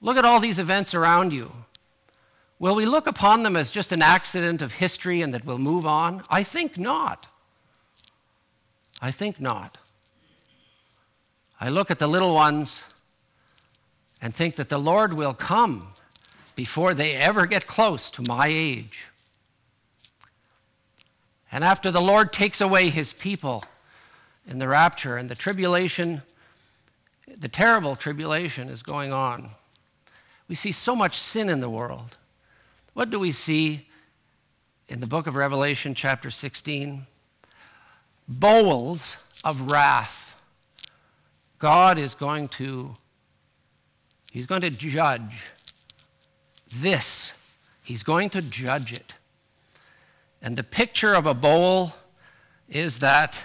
Look 0.02 0.18
at 0.18 0.26
all 0.26 0.40
these 0.40 0.60
events 0.60 0.94
around 0.94 1.34
you. 1.34 1.52
Will 2.58 2.76
we 2.76 2.86
look 2.86 3.08
upon 3.08 3.44
them 3.44 3.58
as 3.58 3.72
just 3.72 3.92
an 3.92 4.02
accident 4.02 4.62
of 4.62 4.74
history 4.74 5.22
and 5.22 5.34
that 5.34 5.46
we'll 5.46 5.58
move 5.58 5.86
on? 5.86 6.24
I 6.30 6.44
think 6.44 6.78
not. 6.78 7.28
I 9.02 9.12
think 9.12 9.42
not. 9.42 9.78
I 11.60 11.68
look 11.68 11.92
at 11.92 12.00
the 12.00 12.08
little 12.08 12.34
ones 12.34 12.82
and 14.22 14.34
think 14.34 14.56
that 14.56 14.70
the 14.70 14.78
Lord 14.78 15.14
will 15.14 15.34
come 15.34 15.90
before 16.56 16.94
they 16.94 17.16
ever 17.16 17.46
get 17.46 17.68
close 17.68 18.10
to 18.12 18.22
my 18.22 18.48
age. 18.48 19.08
And 21.52 21.64
after 21.64 21.92
the 21.92 22.02
Lord 22.02 22.32
takes 22.32 22.62
away 22.62 22.90
his 22.90 23.12
people 23.12 23.66
in 24.48 24.60
the 24.60 24.68
rapture 24.68 25.18
and 25.18 25.30
the 25.30 25.36
tribulation 25.36 26.22
the 27.38 27.48
terrible 27.48 27.96
tribulation 27.96 28.70
is 28.70 28.84
going 28.84 29.12
on. 29.12 29.52
We 30.48 30.56
see 30.56 30.72
so 30.72 30.96
much 30.96 31.18
sin 31.18 31.50
in 31.50 31.60
the 31.60 31.70
world. 31.70 32.18
What 32.94 33.10
do 33.10 33.20
we 33.20 33.32
see 33.32 33.88
in 34.88 35.00
the 35.00 35.08
book 35.08 35.26
of 35.28 35.36
Revelation, 35.36 35.96
chapter 35.96 36.30
16? 36.30 37.06
Bowls 38.28 39.18
of 39.44 39.72
wrath. 39.72 40.36
God 41.60 41.98
is 41.98 42.14
going 42.14 42.50
to 42.50 42.96
He's 44.34 44.48
going 44.48 44.62
to 44.62 44.72
judge 44.72 45.54
this. 46.76 47.34
He's 47.84 48.02
going 48.02 48.32
to 48.32 48.42
judge 48.42 48.92
it. 48.92 49.14
And 50.42 50.56
the 50.56 50.64
picture 50.64 51.14
of 51.14 51.28
a 51.28 51.36
bowl 51.36 51.94
is 52.68 52.98
that 53.00 53.40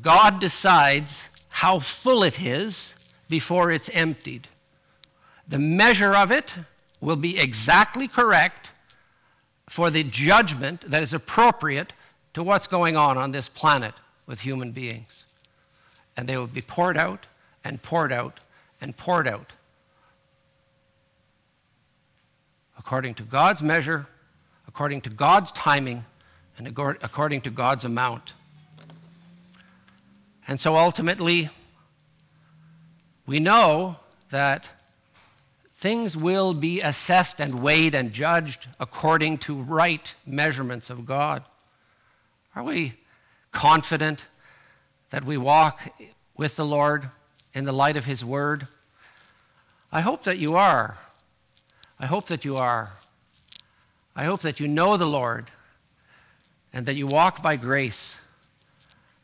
God 0.00 0.40
decides 0.40 1.28
how 1.58 1.78
full 1.78 2.24
it 2.24 2.42
is 2.42 2.94
before 3.28 3.70
it's 3.70 3.88
emptied. 3.90 4.48
The 5.46 5.58
measure 5.58 6.12
of 6.12 6.32
it 6.32 6.56
will 7.00 7.14
be 7.14 7.38
exactly 7.38 8.08
correct 8.08 8.72
for 9.68 9.88
the 9.88 10.02
judgment 10.02 10.80
that 10.80 11.00
is 11.00 11.14
appropriate 11.14 11.92
to 12.32 12.42
what's 12.42 12.66
going 12.66 12.96
on 12.96 13.16
on 13.16 13.30
this 13.30 13.48
planet 13.48 13.94
with 14.26 14.40
human 14.40 14.72
beings. 14.72 15.24
And 16.16 16.28
they 16.28 16.36
will 16.36 16.48
be 16.48 16.60
poured 16.60 16.96
out 16.96 17.26
and 17.62 17.80
poured 17.80 18.10
out 18.10 18.40
and 18.80 18.96
poured 18.96 19.28
out 19.28 19.52
according 22.76 23.14
to 23.14 23.22
God's 23.22 23.62
measure, 23.62 24.06
according 24.66 25.02
to 25.02 25.10
God's 25.10 25.52
timing, 25.52 26.04
and 26.58 26.66
according 26.66 27.42
to 27.42 27.50
God's 27.50 27.84
amount. 27.84 28.34
And 30.46 30.60
so 30.60 30.76
ultimately, 30.76 31.48
we 33.26 33.40
know 33.40 33.96
that 34.30 34.68
things 35.76 36.16
will 36.16 36.54
be 36.54 36.80
assessed 36.80 37.40
and 37.40 37.62
weighed 37.62 37.94
and 37.94 38.12
judged 38.12 38.68
according 38.78 39.38
to 39.38 39.54
right 39.54 40.14
measurements 40.26 40.90
of 40.90 41.06
God. 41.06 41.44
Are 42.54 42.62
we 42.62 42.94
confident 43.52 44.26
that 45.10 45.24
we 45.24 45.36
walk 45.36 45.88
with 46.36 46.56
the 46.56 46.64
Lord 46.64 47.08
in 47.54 47.64
the 47.64 47.72
light 47.72 47.96
of 47.96 48.04
His 48.04 48.24
Word? 48.24 48.66
I 49.90 50.00
hope 50.00 50.24
that 50.24 50.38
you 50.38 50.56
are. 50.56 50.98
I 51.98 52.06
hope 52.06 52.26
that 52.26 52.44
you 52.44 52.56
are. 52.56 52.92
I 54.16 54.24
hope 54.24 54.40
that 54.40 54.60
you 54.60 54.68
know 54.68 54.96
the 54.96 55.06
Lord 55.06 55.50
and 56.72 56.86
that 56.86 56.94
you 56.94 57.06
walk 57.06 57.42
by 57.42 57.56
grace 57.56 58.16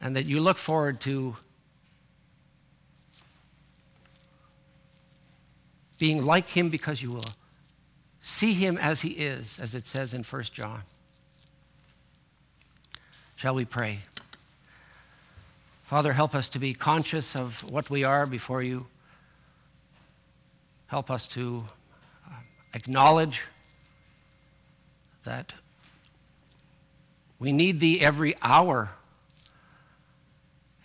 and 0.01 0.17
that 0.17 0.25
you 0.25 0.41
look 0.41 0.59
forward 0.59 1.01
to 1.01 1.37
being 5.99 6.25
like 6.25 6.49
him 6.49 6.71
because 6.71 7.03
you 7.03 7.11
will 7.11 7.27
see 8.23 8.55
him 8.55 8.79
as 8.79 9.03
he 9.03 9.11
is, 9.11 9.59
as 9.61 9.75
it 9.75 9.87
says 9.87 10.15
in 10.15 10.23
1 10.23 10.43
John. 10.45 10.83
Shall 13.37 13.55
we 13.55 13.65
pray? 13.65 14.01
Father, 15.83 16.13
help 16.13 16.35
us 16.35 16.49
to 16.51 16.59
be 16.59 16.73
conscious 16.73 17.35
of 17.35 17.69
what 17.71 17.91
we 17.91 18.05
are 18.05 18.25
before 18.25 18.63
you. 18.63 18.87
Help 20.87 21.11
us 21.11 21.27
to 21.29 21.65
uh, 22.27 22.35
acknowledge 22.75 23.43
that 25.25 25.53
we 27.39 27.53
need 27.53 27.81
thee 27.81 28.01
every 28.01 28.35
hour 28.43 28.91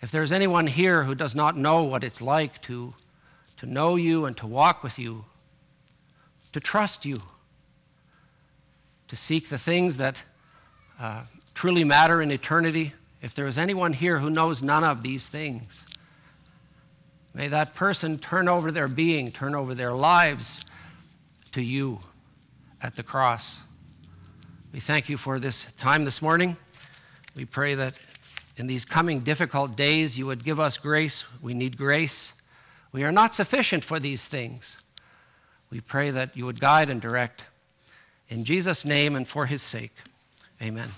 if 0.06 0.12
there's 0.12 0.30
anyone 0.30 0.68
here 0.68 1.02
who 1.02 1.16
does 1.16 1.34
not 1.34 1.56
know 1.56 1.82
what 1.82 2.04
it's 2.04 2.22
like 2.22 2.62
to, 2.62 2.94
to 3.56 3.66
know 3.66 3.96
you 3.96 4.24
and 4.24 4.36
to 4.36 4.46
walk 4.46 4.84
with 4.84 5.00
you, 5.00 5.24
to 6.52 6.60
trust 6.60 7.04
you, 7.04 7.16
to 9.08 9.16
seek 9.16 9.48
the 9.48 9.58
things 9.58 9.96
that 9.96 10.22
uh, 11.00 11.22
truly 11.54 11.82
matter 11.82 12.22
in 12.22 12.30
eternity, 12.30 12.92
if 13.20 13.34
there 13.34 13.48
is 13.48 13.58
anyone 13.58 13.94
here 13.94 14.20
who 14.20 14.30
knows 14.30 14.62
none 14.62 14.84
of 14.84 15.02
these 15.02 15.26
things, 15.26 15.84
may 17.34 17.48
that 17.48 17.74
person 17.74 18.16
turn 18.16 18.46
over 18.46 18.70
their 18.70 18.86
being, 18.86 19.32
turn 19.32 19.56
over 19.56 19.74
their 19.74 19.92
lives 19.92 20.64
to 21.50 21.60
you 21.60 21.98
at 22.80 22.94
the 22.94 23.02
cross. 23.02 23.58
We 24.72 24.78
thank 24.78 25.08
you 25.08 25.16
for 25.16 25.40
this 25.40 25.66
time 25.72 26.04
this 26.04 26.22
morning. 26.22 26.56
We 27.34 27.44
pray 27.44 27.74
that 27.74 27.94
in 28.56 28.66
these 28.66 28.84
coming 28.84 29.20
difficult 29.20 29.76
days, 29.76 30.18
you 30.18 30.26
would 30.26 30.42
give 30.42 30.58
us 30.58 30.78
grace. 30.78 31.24
We 31.42 31.52
need 31.52 31.76
grace. 31.76 32.32
We 32.92 33.04
are 33.04 33.12
not 33.12 33.34
sufficient 33.34 33.84
for 33.84 34.00
these 34.00 34.24
things. 34.26 34.76
We 35.70 35.80
pray 35.80 36.10
that 36.10 36.36
you 36.36 36.46
would 36.46 36.60
guide 36.60 36.88
and 36.88 37.00
direct. 37.00 37.46
In 38.28 38.44
Jesus' 38.44 38.84
name 38.84 39.14
and 39.14 39.28
for 39.28 39.46
his 39.46 39.62
sake, 39.62 39.94
amen. 40.62 40.88